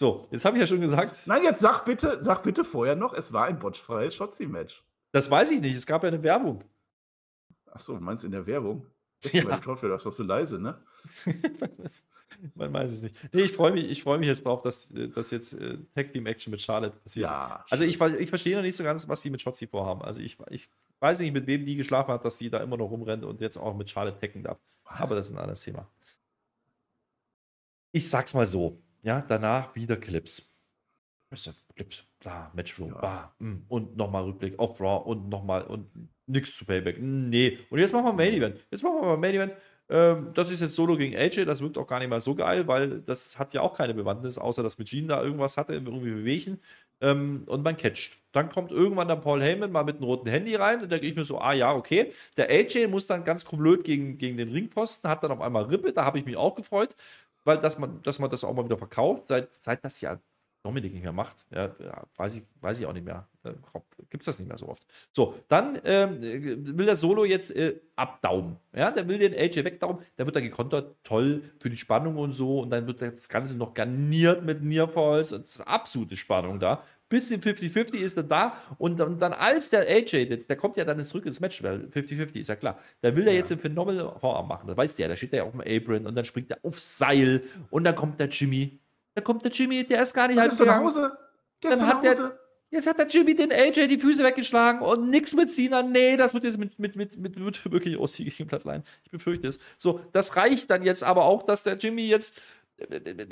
[0.00, 1.22] So, jetzt habe ich ja schon gesagt.
[1.26, 4.82] Nein, jetzt sag bitte, sag bitte vorher noch, es war ein botchfreies Shotzi-Match.
[5.12, 5.76] Das weiß ich nicht.
[5.76, 6.62] Es gab ja eine Werbung.
[7.66, 8.86] Achso, du meinst in der Werbung?
[9.32, 9.44] Ja.
[9.44, 10.80] Bei Trottwell ist doch so leise, ne?
[12.54, 13.34] Man weiß es nicht.
[13.34, 16.50] Nee, ich freue mich, freu mich jetzt drauf, dass, dass jetzt äh, Tag Team Action
[16.50, 17.24] mit Charlotte passiert.
[17.24, 20.02] Ja, also ich, ich verstehe noch nicht so ganz, was sie mit Shotzi vorhaben.
[20.02, 22.86] Also ich, ich weiß nicht, mit wem die geschlafen hat, dass sie da immer noch
[22.86, 24.58] rumrennt und jetzt auch mit Charlotte tacken darf.
[24.84, 25.00] Was?
[25.00, 25.90] Aber das ist ein anderes Thema.
[27.92, 30.56] Ich sag's mal so, ja, danach wieder Clips.
[31.74, 32.98] Clips, bla, Matchroom, ja.
[32.98, 35.88] bla, mm, und nochmal Rückblick auf Raw und nochmal und
[36.26, 36.98] nix zu Payback.
[37.00, 37.58] Nee.
[37.70, 38.64] Und jetzt machen wir Main Event.
[38.70, 39.56] Jetzt machen wir mal Main Event.
[39.90, 42.68] Ähm, das ist jetzt Solo gegen AJ, das wirkt auch gar nicht mal so geil,
[42.68, 46.12] weil das hat ja auch keine Bewandtnis, außer dass mit Gene da irgendwas hatte, irgendwie
[46.12, 46.60] Bewegchen.
[47.00, 48.18] Ähm, und man catcht.
[48.30, 51.10] Dann kommt irgendwann der Paul Heyman mal mit einem roten Handy rein und da gehe
[51.10, 52.12] ich mir so, ah ja, okay.
[52.36, 55.92] Der AJ muss dann ganz blöd gegen, gegen den Ringposten, hat dann auf einmal Rippe,
[55.92, 56.94] da habe ich mich auch gefreut,
[57.44, 60.20] weil dass man, dass man das auch mal wieder verkauft, seit, seit das ja
[60.62, 61.46] Dominik nicht mehr macht.
[61.50, 61.74] Ja,
[62.16, 63.26] weiß, ich, weiß ich auch nicht mehr.
[64.10, 64.84] Gibt es das nicht mehr so oft.
[65.10, 68.56] So, dann ähm, will der Solo jetzt äh, abdaumen.
[68.74, 70.02] Ja, der will den AJ wegdaumen.
[70.18, 70.96] Der wird dann gekontert.
[71.02, 72.60] Toll für die Spannung und so.
[72.60, 75.32] Und dann wird das Ganze noch garniert mit Nearfalls.
[75.32, 76.82] Und es ist absolute Spannung da.
[77.08, 78.56] Bisschen 50-50 ist er da.
[78.76, 81.86] Und, und, dann als der AJ, der, der kommt ja dann zurück ins Match, weil
[81.86, 82.78] 50-50 ist ja klar.
[83.02, 84.68] Der will ja jetzt den Phenomenal Vorarm machen.
[84.68, 85.08] Das weißt du ja.
[85.08, 87.42] Da steht er ja auf dem Apron und dann springt er aufs Seil.
[87.70, 88.79] Und dann kommt der Jimmy
[89.14, 91.16] da kommt der Jimmy, der ist gar nicht halb nach Hause.
[91.62, 92.38] Der dann hat der,
[92.70, 95.82] jetzt hat der Jimmy den AJ die Füße weggeschlagen und nichts mit Cena.
[95.82, 98.82] Nee, das wird jetzt mit, mit, mit, mit, mit wirklich OC gegen Bloodline.
[99.04, 99.58] Ich befürchte es.
[99.76, 102.40] So, das reicht dann jetzt aber auch, dass der Jimmy jetzt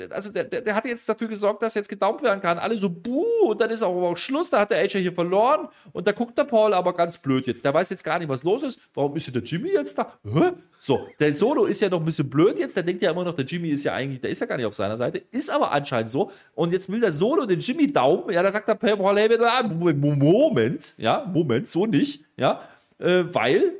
[0.09, 2.59] also der, der, der, hat jetzt dafür gesorgt, dass jetzt gedaumt werden kann.
[2.59, 6.07] Alle so, buh, und dann ist auch, Schluss, da hat der AJ hier verloren und
[6.07, 7.65] da guckt der Paul aber ganz blöd jetzt.
[7.65, 8.79] Der weiß jetzt gar nicht, was los ist.
[8.93, 10.13] Warum ist der Jimmy jetzt da?
[10.23, 10.51] Hä?
[10.79, 13.35] So, der Solo ist ja noch ein bisschen blöd jetzt, der denkt ja immer noch,
[13.35, 15.71] der Jimmy ist ja eigentlich, der ist ja gar nicht auf seiner Seite, ist aber
[15.71, 16.31] anscheinend so.
[16.55, 20.93] Und jetzt will der Solo den Jimmy daumen, ja, da sagt der Paul ah, Moment,
[20.97, 22.61] ja, Moment, so nicht, ja,
[22.99, 23.78] äh, weil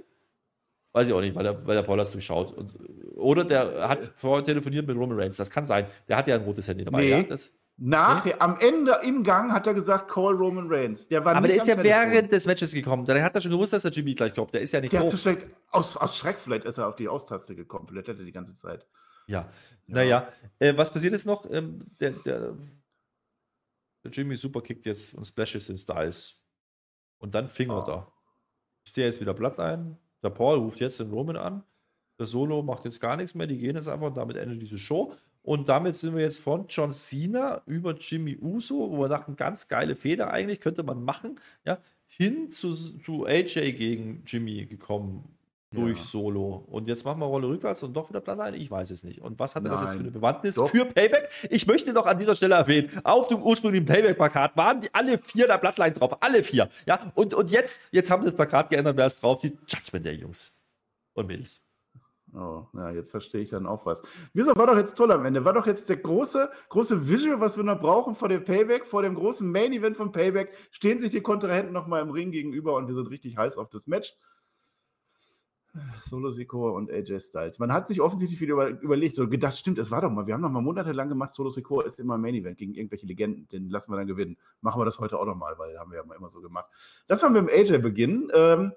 [0.92, 2.52] Weiß ich auch nicht, weil der, weil der Paul das durchschaut.
[2.54, 2.74] Und,
[3.16, 5.38] oder der hat vorher telefoniert mit Roman Reigns.
[5.38, 5.88] Das kann sein.
[6.08, 7.02] Der hat ja ein rotes Handy dabei.
[7.02, 7.10] Nee.
[7.12, 8.42] Ja, das, Nachher, ja?
[8.42, 11.08] am Ende im Gang hat er gesagt, call Roman Reigns.
[11.08, 12.12] Der war Aber der ist ja Telefon.
[12.12, 13.06] während des Matches gekommen.
[13.06, 14.54] Der hat er schon gewusst, dass der Jimmy gleich kommt.
[14.54, 15.18] Der ist ja nicht der hoch.
[15.18, 17.88] Schreck, aus, aus Schreck vielleicht ist er auf die Austaste gekommen.
[17.88, 18.86] Vielleicht hat er die ganze Zeit.
[19.28, 19.42] Ja,
[19.88, 19.96] ja.
[19.96, 20.28] naja.
[20.60, 21.50] Äh, was passiert jetzt noch?
[21.50, 22.54] Ähm, der, der,
[24.04, 26.44] der Jimmy superkickt jetzt und splashes in Styles.
[27.18, 27.86] Und dann Finger oh.
[27.86, 28.12] da.
[28.86, 29.98] Ist der jetzt wieder Blatt ein?
[30.24, 31.64] Der Paul ruft jetzt den Roman an.
[32.18, 33.48] Der Solo macht jetzt gar nichts mehr.
[33.48, 35.14] Die gehen jetzt einfach und damit endet diese Show.
[35.42, 39.68] Und damit sind wir jetzt von John Cena über Jimmy Uso, wo wir dachten, ganz
[39.68, 45.39] geile Feder eigentlich, könnte man machen, ja, hin zu, zu AJ gegen Jimmy gekommen
[45.72, 46.04] durch ja.
[46.04, 46.66] Solo.
[46.68, 48.58] Und jetzt machen wir Rolle rückwärts und doch wieder Plattline?
[48.58, 49.22] Ich weiß es nicht.
[49.22, 49.74] Und was hatte Nein.
[49.74, 50.70] das jetzt für eine Bewandtnis doch.
[50.70, 51.30] für Payback?
[51.50, 55.48] Ich möchte noch an dieser Stelle erwähnen, auf dem ursprünglichen Payback-Plakat waren die alle vier
[55.48, 56.18] der Bloodline drauf.
[56.22, 56.70] Alle vier.
[56.88, 59.40] Ja, und, und jetzt, jetzt haben sie das Plakat geändert, wer ist drauf?
[59.40, 60.60] Die Judgment der Jungs
[61.14, 61.62] und Mädels.
[62.34, 64.04] Oh, ja, jetzt verstehe ich dann auch was.
[64.34, 65.46] Wieso war doch jetzt toll am Ende?
[65.46, 69.02] War doch jetzt der große, große Visual, was wir noch brauchen vor dem Payback, vor
[69.02, 72.88] dem großen Main Event von Payback, stehen sich die Kontrahenten nochmal im Ring gegenüber und
[72.88, 74.16] wir sind richtig heiß auf das Match.
[76.02, 77.60] Solo Sikoa und AJ Styles.
[77.60, 80.34] Man hat sich offensichtlich wieder über, überlegt, so gedacht, stimmt, es war doch mal, wir
[80.34, 83.70] haben noch mal monatelang gemacht, Solo Sikoa ist immer Main Event gegen irgendwelche Legenden, den
[83.70, 84.38] lassen wir dann gewinnen.
[84.62, 86.70] Machen wir das heute auch noch mal, weil haben wir ja immer so gemacht.
[87.08, 88.30] Das war mit dem AJ beginnen.
[88.34, 88.74] Ähm,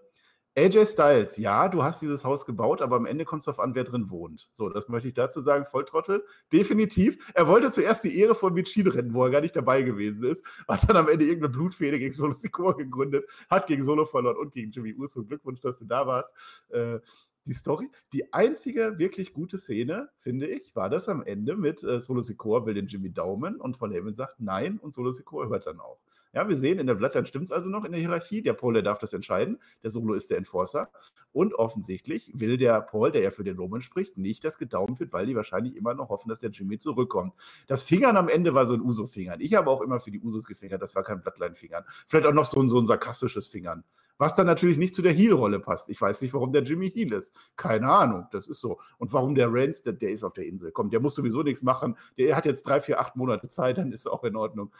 [0.54, 3.74] AJ Styles, ja, du hast dieses Haus gebaut, aber am Ende kommt es darauf an,
[3.74, 4.50] wer drin wohnt.
[4.52, 6.24] So, das möchte ich dazu sagen, Volltrottel.
[6.52, 7.32] Definitiv.
[7.34, 10.44] Er wollte zuerst die Ehre von Michin rennen, wo er gar nicht dabei gewesen ist.
[10.68, 14.52] Hat dann am Ende irgendeine Blutfehde gegen Solo Sikoa gegründet, hat gegen Solo verloren und
[14.52, 15.24] gegen Jimmy Uso.
[15.24, 16.34] Glückwunsch, dass du da warst.
[16.68, 16.98] Äh,
[17.44, 17.90] die Story.
[18.12, 22.66] Die einzige wirklich gute Szene, finde ich, war das am Ende mit äh, Solo Sikoa
[22.66, 25.98] will den Jimmy Daumen und Paul Heyman sagt nein und Solo Sikoa hört dann auch.
[26.34, 28.40] Ja, wir sehen, in der Bloodline stimmt es also noch in der Hierarchie.
[28.40, 29.58] Der Paul, der darf das entscheiden.
[29.82, 30.90] Der Solo ist der Enforcer.
[31.32, 35.12] Und offensichtlich will der Paul, der ja für den Roman spricht, nicht, dass gedaumen wird,
[35.12, 37.34] weil die wahrscheinlich immer noch hoffen, dass der Jimmy zurückkommt.
[37.66, 39.40] Das Fingern am Ende war so ein Uso-Fingern.
[39.40, 40.80] Ich habe auch immer für die Usos gefingert.
[40.80, 41.84] Das war kein Bloodline-Fingern.
[42.06, 43.84] Vielleicht auch noch so ein, so ein sarkastisches Fingern.
[44.16, 45.88] Was dann natürlich nicht zu der Heel-Rolle passt.
[45.90, 47.34] Ich weiß nicht, warum der Jimmy Heel ist.
[47.56, 48.78] Keine Ahnung, das ist so.
[48.98, 50.70] Und warum der Reigns, der, der ist auf der Insel.
[50.70, 51.96] Komm, der muss sowieso nichts machen.
[52.16, 54.70] Der hat jetzt drei, vier, acht Monate Zeit, dann ist auch in Ordnung.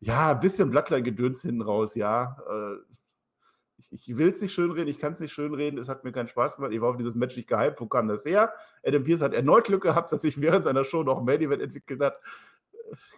[0.00, 2.36] Ja, ein bisschen Blattler-Gedöns hinten raus, ja.
[2.48, 2.76] Äh,
[3.78, 6.28] ich, ich will es nicht schönreden, ich kann es nicht schönreden, es hat mir keinen
[6.28, 6.72] Spaß gemacht.
[6.72, 7.80] Ich war auf dieses Match nicht gehypt.
[7.80, 8.52] Wo kam das her?
[8.84, 11.62] Adam Pierce hat erneut Glück gehabt, dass sich während seiner Show noch ein Main Event
[11.62, 12.20] entwickelt hat.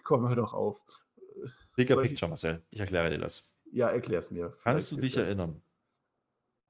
[0.02, 0.80] Komm, hör doch auf.
[1.76, 2.62] Bigger Picture, Marcel.
[2.70, 3.54] Ich erkläre dir das.
[3.70, 4.56] Ja, erklär es mir.
[4.64, 5.28] Kannst du dich das.
[5.28, 5.62] erinnern?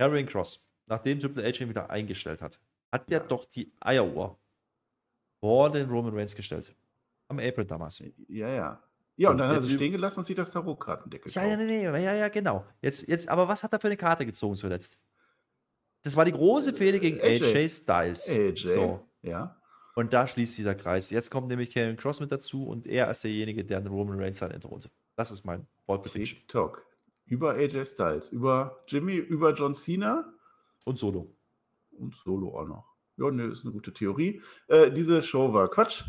[0.00, 2.60] Harry Cross, nachdem Triple H ihn wieder eingestellt hat,
[2.92, 3.26] hat der ja.
[3.26, 4.38] doch die Eieruhr
[5.40, 6.74] vor den Roman Reigns gestellt.
[7.28, 8.02] Am April damals.
[8.28, 8.82] Ja, ja.
[9.18, 11.34] Ja, so, und dann hat er sie stehen gelassen und sich das Tarotkartendeck gekauft.
[11.34, 12.64] Ja, ja, nee, ja, ja, genau.
[12.80, 14.96] Jetzt, jetzt, aber was hat er für eine Karte gezogen zuletzt?
[16.02, 18.30] Das war die große Fehde gegen AJ, AJ Styles.
[18.30, 19.08] AJ, so.
[19.22, 19.60] ja.
[19.96, 21.10] Und da schließt dieser Kreis.
[21.10, 24.38] Jetzt kommt nämlich Karen Cross mit dazu und er ist derjenige, der den Roman Reigns
[24.38, 24.88] dann entthront.
[25.16, 26.86] Das ist mein Bold TikTok.
[27.24, 30.32] Über AJ Styles, über Jimmy, über John Cena.
[30.84, 31.36] Und Solo.
[31.90, 32.94] Und Solo auch noch.
[33.16, 34.40] Ja, ne, ist eine gute Theorie.
[34.68, 36.04] Äh, diese Show war Quatsch.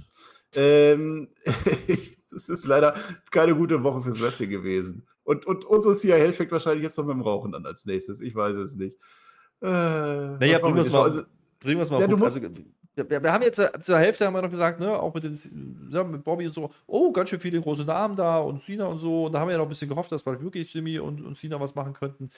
[0.53, 1.28] Ähm,
[1.88, 2.95] ich das ist leider
[3.32, 5.07] keine gute Woche fürs Wrestling gewesen.
[5.23, 8.21] Und, und unsere CIL fängt wahrscheinlich jetzt noch mit dem Rauchen an als nächstes.
[8.21, 8.95] Ich weiß es nicht.
[9.61, 11.03] Äh, naja, bringen wir es mal.
[11.03, 11.23] Also,
[11.59, 12.01] bringen wir mal.
[12.01, 12.49] Ja, du musst, also,
[12.95, 16.03] wir, wir, haben jetzt zur Hälfte haben wir noch gesagt, ne, auch mit, dem, ja,
[16.03, 19.25] mit Bobby und so, oh, ganz schön viele große Namen da und Cena und so.
[19.25, 21.38] Und da haben wir ja noch ein bisschen gehofft, dass wir wirklich Jimmy und, und
[21.38, 22.30] Cena was machen könnten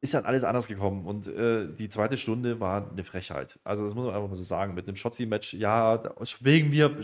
[0.00, 1.06] ist dann alles anders gekommen.
[1.06, 3.58] Und äh, die zweite Stunde war eine Frechheit.
[3.64, 4.74] Also, das muss man einfach mal so sagen.
[4.74, 6.02] Mit dem Shotzi-Match, ja,
[6.40, 6.96] wegen mir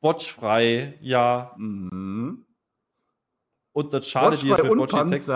[0.00, 1.54] botchfrei, ja.
[1.58, 2.44] Mhm.
[3.72, 5.30] Und das schade, die ist mit Botchi-Text.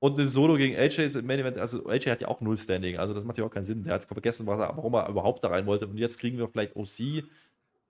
[0.00, 2.56] Und ein Solo gegen AJ ist im Main Event, also AJ hat ja auch null
[2.56, 3.84] Standing, also das macht ja auch keinen Sinn.
[3.84, 5.86] Der hat vergessen, was er, warum er überhaupt da rein wollte.
[5.86, 7.24] Und jetzt kriegen wir vielleicht OC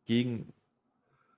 [0.06, 0.52] gegen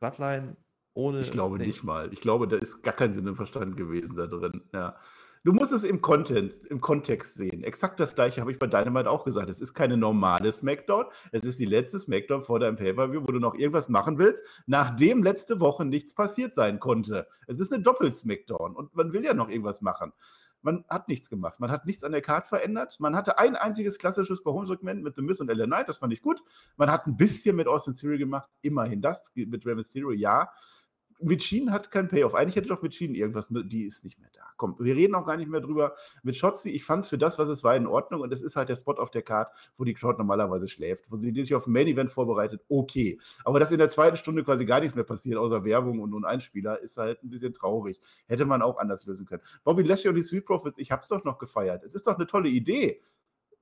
[0.00, 0.56] Bloodline
[0.94, 1.20] ohne.
[1.20, 1.66] Ich glaube nee.
[1.66, 2.10] nicht mal.
[2.14, 4.62] Ich glaube, da ist gar kein Sinn im Verstand gewesen da drin.
[4.72, 4.96] Ja.
[5.44, 7.64] Du musst es im, Content, im Kontext sehen.
[7.64, 9.48] Exakt das gleiche habe ich bei Dynamite auch gesagt.
[9.48, 11.06] Es ist keine normale Smackdown.
[11.32, 15.24] Es ist die letzte Smackdown vor deinem Pay-Per-View, wo du noch irgendwas machen willst, nachdem
[15.24, 17.26] letzte Woche nichts passiert sein konnte.
[17.48, 20.12] Es ist eine Doppel-Smackdown und man will ja noch irgendwas machen.
[20.62, 21.58] Man hat nichts gemacht.
[21.58, 23.00] Man hat nichts an der Karte verändert.
[23.00, 25.88] Man hatte ein einziges klassisches Go-Home-Segment mit The Miz und LA Knight.
[25.88, 26.40] Das fand ich gut.
[26.76, 28.48] Man hat ein bisschen mit Austin Theory gemacht.
[28.60, 29.24] Immerhin das.
[29.34, 30.52] Mit Rey Mysterio, ja.
[31.22, 32.34] Vichin hat kein Payoff.
[32.34, 34.42] Eigentlich hätte doch Vichin irgendwas, die ist nicht mehr da.
[34.56, 35.94] Komm, wir reden auch gar nicht mehr drüber.
[36.22, 38.56] Mit Schotzi, ich fand es für das, was es war, in Ordnung und es ist
[38.56, 41.66] halt der Spot auf der Card, wo die Crowd normalerweise schläft, wo sie sich auf
[41.66, 43.18] ein Main Event vorbereitet, okay.
[43.44, 46.24] Aber dass in der zweiten Stunde quasi gar nichts mehr passiert, außer Werbung und nun
[46.24, 48.00] Einspieler, ist halt ein bisschen traurig.
[48.26, 49.42] Hätte man auch anders lösen können.
[49.64, 51.82] Bobby Lashley und die Sweet Profits, ich hab's doch noch gefeiert.
[51.84, 53.00] Es ist doch eine tolle Idee.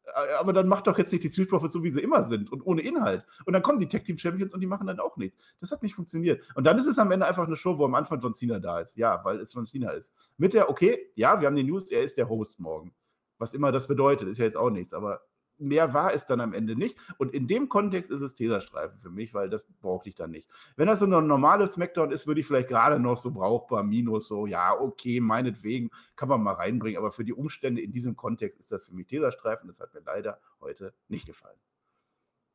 [0.05, 2.51] Äh, aber dann macht doch jetzt nicht die Street Profits so, wie sie immer sind
[2.53, 3.25] und ohne Inhalt.
[3.45, 5.37] Und dann kommen die Tech Team Champions und die machen dann auch nichts.
[5.61, 6.43] Das hat nicht funktioniert.
[6.55, 8.81] Und dann ist es am Ende einfach eine Show, wo am Anfang John Cena da
[8.81, 8.97] ist.
[8.97, 10.13] Ja, weil es John Cena ist.
[10.37, 12.93] Mit der, okay, ja, wir haben die News, er ist der Host morgen.
[13.39, 14.93] Was immer das bedeutet, ist ja jetzt auch nichts.
[14.93, 15.23] Aber
[15.61, 16.99] mehr war es dann am Ende nicht.
[17.19, 20.49] Und in dem Kontext ist es Teserstreifen für mich, weil das brauchte ich dann nicht.
[20.77, 24.29] Wenn das so ein normales Smackdown ist, würde ich vielleicht gerade noch so brauchbar, minus
[24.29, 26.99] so, ja, okay, meinetwegen, kann man mal reinbringen.
[26.99, 29.69] Aber für die Umstände in diesem Kontext ist das für mich Teserstreifen.
[29.69, 31.59] Das hat mir leider heute nicht gefallen.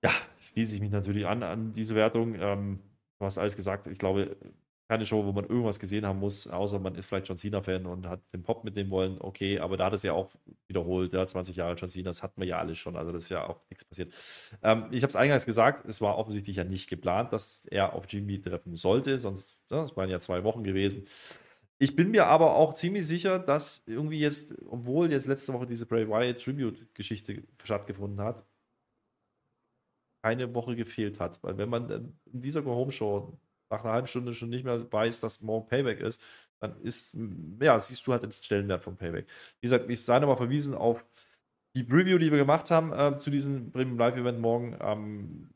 [0.04, 2.36] Ja, schließe ich mich natürlich an, an diese Wertung.
[2.36, 2.80] Ähm,
[3.20, 3.88] du hast alles gesagt.
[3.88, 4.38] Ich glaube,
[4.88, 8.08] keine Show, wo man irgendwas gesehen haben muss, außer man ist vielleicht John Cena-Fan und
[8.08, 9.18] hat den Pop mitnehmen wollen.
[9.20, 10.36] Okay, aber da hat es ja auch
[10.68, 13.30] wiederholt, ja, 20 Jahre John Cena, das hatten wir ja alles schon, also das ist
[13.30, 14.14] ja auch nichts passiert.
[14.62, 18.06] Ähm, ich habe es eingangs gesagt, es war offensichtlich ja nicht geplant, dass er auf
[18.08, 21.06] Jimmy treffen sollte, sonst, ja, das waren ja zwei Wochen gewesen.
[21.78, 25.86] Ich bin mir aber auch ziemlich sicher, dass irgendwie jetzt, obwohl jetzt letzte Woche diese
[25.86, 28.46] Bray Wyatt Tribute-Geschichte stattgefunden hat,
[30.24, 31.44] keine Woche gefehlt hat.
[31.44, 31.90] Weil wenn man
[32.32, 33.38] in dieser Go-Home-Show
[33.70, 36.22] nach einer halben Stunde schon nicht mehr weiß, dass morgen Payback ist,
[36.60, 37.16] dann ist,
[37.62, 39.28] ja, siehst du halt den Stellenwert vom Payback.
[39.60, 41.06] Wie gesagt, ich sei nochmal verwiesen auf
[41.76, 45.50] die Preview, die wir gemacht haben äh, zu diesem Premium Live Event morgen, ähm,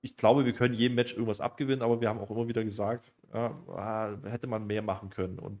[0.00, 3.12] ich glaube, wir können jedem Match irgendwas abgewinnen, aber wir haben auch immer wieder gesagt,
[3.34, 5.38] ja, hätte man mehr machen können.
[5.38, 5.60] Und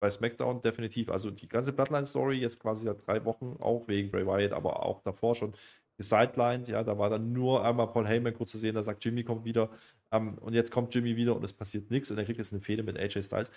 [0.00, 1.10] bei SmackDown definitiv.
[1.10, 5.02] Also die ganze Bloodline-Story jetzt quasi seit drei Wochen, auch wegen Bray Wyatt, aber auch
[5.02, 5.52] davor schon
[6.00, 6.66] gesidelined.
[6.68, 9.44] Ja, da war dann nur einmal Paul Heyman kurz zu sehen, da sagt Jimmy kommt
[9.44, 9.68] wieder.
[10.10, 12.62] Ähm, und jetzt kommt Jimmy wieder und es passiert nichts und er kriegt jetzt eine
[12.62, 13.50] Fehde mit AJ Styles.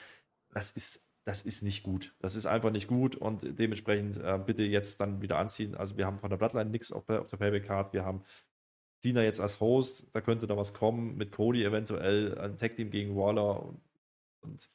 [0.52, 2.14] Das ist, das ist nicht gut.
[2.20, 5.74] Das ist einfach nicht gut und dementsprechend äh, bitte jetzt dann wieder anziehen.
[5.74, 7.94] Also wir haben von der Bloodline nichts auf, auf der Payback-Card.
[7.94, 8.24] Wir haben
[9.02, 13.16] Cena jetzt als Host, da könnte da was kommen, mit Cody eventuell, ein Tag-Team gegen
[13.16, 13.82] Waller und,
[14.42, 14.70] und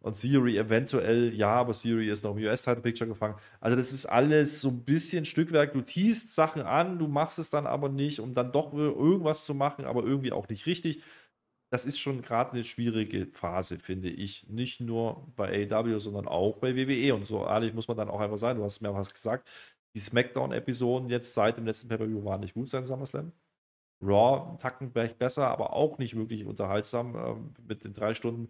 [0.00, 3.36] und Theory eventuell, ja, aber Theory ist noch im US-Title-Picture gefangen.
[3.60, 5.72] Also, das ist alles so ein bisschen Stückwerk.
[5.72, 9.54] Du teast Sachen an, du machst es dann aber nicht, um dann doch irgendwas zu
[9.54, 11.02] machen, aber irgendwie auch nicht richtig.
[11.70, 14.46] Das ist schon gerade eine schwierige Phase, finde ich.
[14.48, 17.14] Nicht nur bei AEW, sondern auch bei WWE.
[17.14, 18.58] Und so ehrlich muss man dann auch einfach sein.
[18.58, 19.48] Du hast mir was gesagt.
[19.94, 23.32] Die SmackDown-Episoden jetzt seit dem letzten Pay-Per-View waren nicht gut sein SummerSlam.
[24.02, 27.34] Raw, Tacken besser, aber auch nicht wirklich unterhaltsam äh,
[27.68, 28.48] mit den drei Stunden.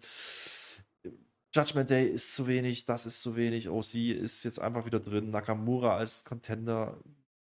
[1.55, 3.69] Judgment Day ist zu wenig, das ist zu wenig.
[3.69, 5.29] OC ist jetzt einfach wieder drin.
[5.29, 6.97] Nakamura als Contender,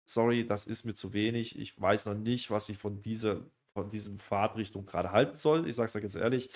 [0.05, 1.59] sorry, das ist mir zu wenig.
[1.59, 3.41] Ich weiß noch nicht, was ich von dieser,
[3.73, 5.67] von diesem Fahrtrichtung gerade halten soll.
[5.67, 6.49] Ich sage es euch jetzt ehrlich.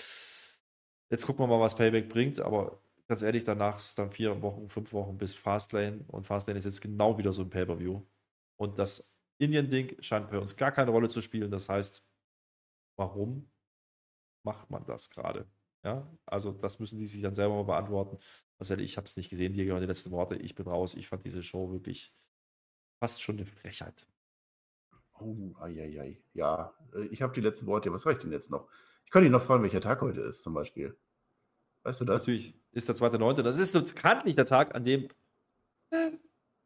[1.10, 4.70] Jetzt gucken wir mal, was Payback bringt, aber ganz ehrlich, danach ist dann vier Wochen,
[4.70, 8.02] fünf Wochen bis Fastlane und Fastlane ist jetzt genau wieder so ein Pay-Per-View.
[8.56, 11.50] Und das Indien-Ding scheint bei uns gar keine Rolle zu spielen.
[11.50, 12.02] Das heißt,
[12.96, 13.50] warum
[14.42, 15.46] macht man das gerade?
[15.84, 18.18] Ja, also das müssen die sich dann selber mal beantworten.
[18.58, 20.36] Also ich habe es nicht gesehen, dir gehören die letzten Worte.
[20.36, 20.94] Ich bin raus.
[20.94, 22.14] Ich fand diese Show wirklich
[23.00, 24.06] fast schon eine Frechheit.
[25.18, 27.92] Oh, ei, Ja, äh, ich habe die letzten Worte.
[27.92, 28.68] Was ich denn jetzt noch?
[29.04, 30.96] Ich kann dich noch fragen, welcher Tag heute ist, zum Beispiel.
[31.82, 32.22] Weißt du das?
[32.22, 33.42] Natürlich ist der 2.9.
[33.42, 35.08] Das ist bekanntlich der Tag, an dem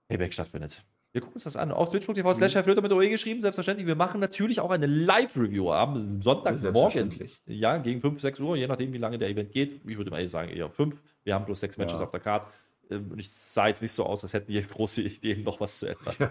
[0.08, 0.84] Payback stattfindet.
[1.12, 1.72] Wir gucken uns das an.
[1.72, 2.62] Auf twitch.tv slash mhm.
[2.62, 3.86] Flöter mit OE geschrieben, selbstverständlich.
[3.86, 7.10] Wir machen natürlich auch eine Live-Review am Sonntagmorgen.
[7.46, 9.80] Ja, gegen 5, 6 Uhr, je nachdem, wie lange der Event geht.
[9.86, 11.00] Ich würde mal sagen, eher 5.
[11.24, 12.04] Wir haben bloß sechs Matches ja.
[12.04, 12.46] auf der Karte.
[12.90, 15.60] Ähm, und ich sah jetzt nicht so aus, als hätten die jetzt große Ideen, noch
[15.60, 16.14] was zu ändern.
[16.18, 16.30] Ja.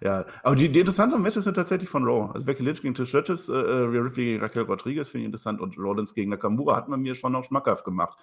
[0.00, 2.32] ja, aber die, die interessanten Matches sind tatsächlich von Raw.
[2.34, 5.26] Also Becky Lynch gegen Trish Stratus, äh, äh, Rhea Ripley gegen Raquel Rodriguez finde ich
[5.26, 8.18] interessant und Rollins gegen Nakamura hat man mir schon noch schmackhaft gemacht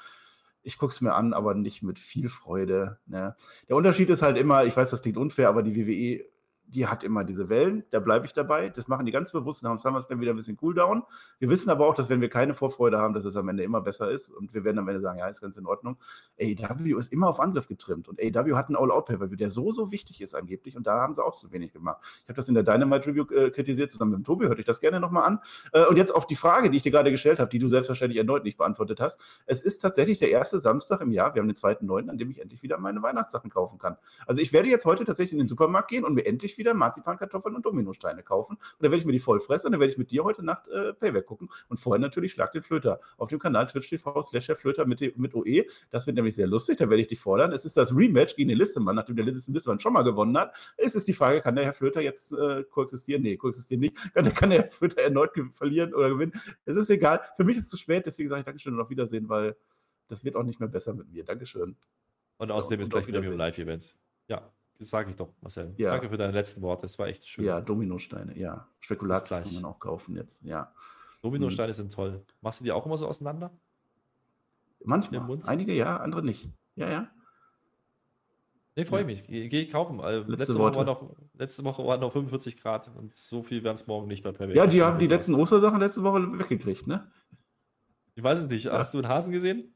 [0.63, 2.99] ich gucke es mir an, aber nicht mit viel Freude.
[3.05, 3.35] Ne?
[3.67, 6.25] Der Unterschied ist halt immer, ich weiß, das klingt unfair, aber die WWE
[6.73, 8.69] die hat immer diese Wellen, da bleibe ich dabei.
[8.69, 11.03] Das machen die ganz bewusst und haben SummerSlam wieder ein bisschen Cooldown.
[11.39, 13.81] Wir wissen aber auch, dass wenn wir keine Vorfreude haben, dass es am Ende immer
[13.81, 15.97] besser ist und wir werden am Ende sagen, ja, ist ganz in Ordnung.
[16.39, 20.21] AEW ist immer auf Angriff getrimmt und AEW hat einen All-Out-Pay-Per-View, der so, so wichtig
[20.21, 21.97] ist angeblich und da haben sie auch zu wenig gemacht.
[22.23, 24.99] Ich habe das in der Dynamite-Review äh, kritisiert, zusammen mit Tobi, hörte ich das gerne
[24.99, 25.39] nochmal an.
[25.73, 28.17] Äh, und jetzt auf die Frage, die ich dir gerade gestellt habe, die du selbstverständlich
[28.17, 29.19] erneut nicht beantwortet hast.
[29.45, 32.29] Es ist tatsächlich der erste Samstag im Jahr, wir haben den zweiten Neunten, an dem
[32.29, 33.97] ich endlich wieder meine Weihnachtssachen kaufen kann.
[34.25, 37.41] Also ich werde jetzt heute tatsächlich in den Supermarkt gehen und mir endlich wieder Marzipankartoffeln
[37.41, 38.57] Kartoffeln und Dominosteine kaufen.
[38.57, 40.43] Und dann werde ich mir die voll fressen und dann werde ich mit dir heute
[40.43, 41.49] Nacht äh, Payback gucken.
[41.67, 45.65] Und vorher natürlich Schlag den Flöter auf dem Kanal twitch.tv slash Flöter mit, mit OE.
[45.89, 47.51] Das wird nämlich sehr lustig, da werde ich dich fordern.
[47.51, 50.55] Es ist das Rematch gegen den Listemann, nachdem der Listemann schon mal gewonnen hat.
[50.77, 53.21] Es ist die Frage, kann der Herr Flöter jetzt äh, koexistieren?
[53.23, 54.13] Nee, koexistieren nicht.
[54.13, 56.33] Kann, kann der Herr Flöter erneut verlieren oder gewinnen?
[56.65, 57.21] Es ist egal.
[57.35, 59.55] Für mich ist es zu spät, deswegen sage ich Dankeschön und auf Wiedersehen, weil
[60.07, 61.23] das wird auch nicht mehr besser mit mir.
[61.23, 61.75] Dankeschön.
[62.37, 63.95] Und außerdem ja, ist gleich wieder dem Live-Event.
[64.27, 64.51] Ja.
[64.81, 65.75] Das sage ich doch, Marcel.
[65.77, 65.91] Ja.
[65.91, 66.81] Danke für deine letzten Worte.
[66.81, 67.45] Das war echt schön.
[67.45, 68.67] Ja, Dominosteine, ja.
[68.79, 70.73] Spekulatius kann man auch kaufen jetzt, ja.
[71.21, 71.75] Dominosteine hm.
[71.75, 72.25] sind toll.
[72.41, 73.51] Machst du die auch immer so auseinander?
[74.83, 75.39] Manchmal.
[75.45, 76.49] Einige ja, andere nicht.
[76.75, 77.11] Ja, ja.
[78.75, 79.05] Nee, freue ja.
[79.05, 79.27] mich.
[79.27, 79.99] Gehe geh ich kaufen.
[79.99, 83.75] Letzte, letzte, Woche war noch, letzte Woche waren noch 45 Grad und so viel werden
[83.75, 84.55] es morgen nicht bei Payback.
[84.55, 87.07] Ja, die haben die letzten Ostersachen letzte Woche weggekriegt, ne?
[88.15, 88.63] Ich weiß es nicht.
[88.63, 88.79] Ja.
[88.79, 89.75] Hast du einen Hasen gesehen?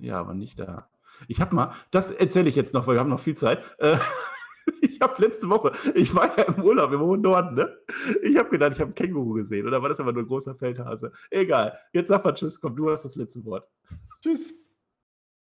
[0.00, 0.88] Ja, aber nicht da.
[1.28, 3.62] Ich habe mal, das erzähle ich jetzt noch, weil wir haben noch viel Zeit.
[3.78, 3.96] Äh,
[4.80, 7.76] ich habe letzte Woche, ich war ja im Urlaub im hohen Norden, ne?
[8.22, 10.54] Ich habe gedacht, ich habe einen Känguru gesehen oder war das aber nur ein großer
[10.54, 11.12] Feldhase?
[11.30, 11.78] Egal.
[11.92, 13.68] Jetzt sag mal Tschüss, komm, du hast das letzte Wort.
[14.20, 14.71] Tschüss.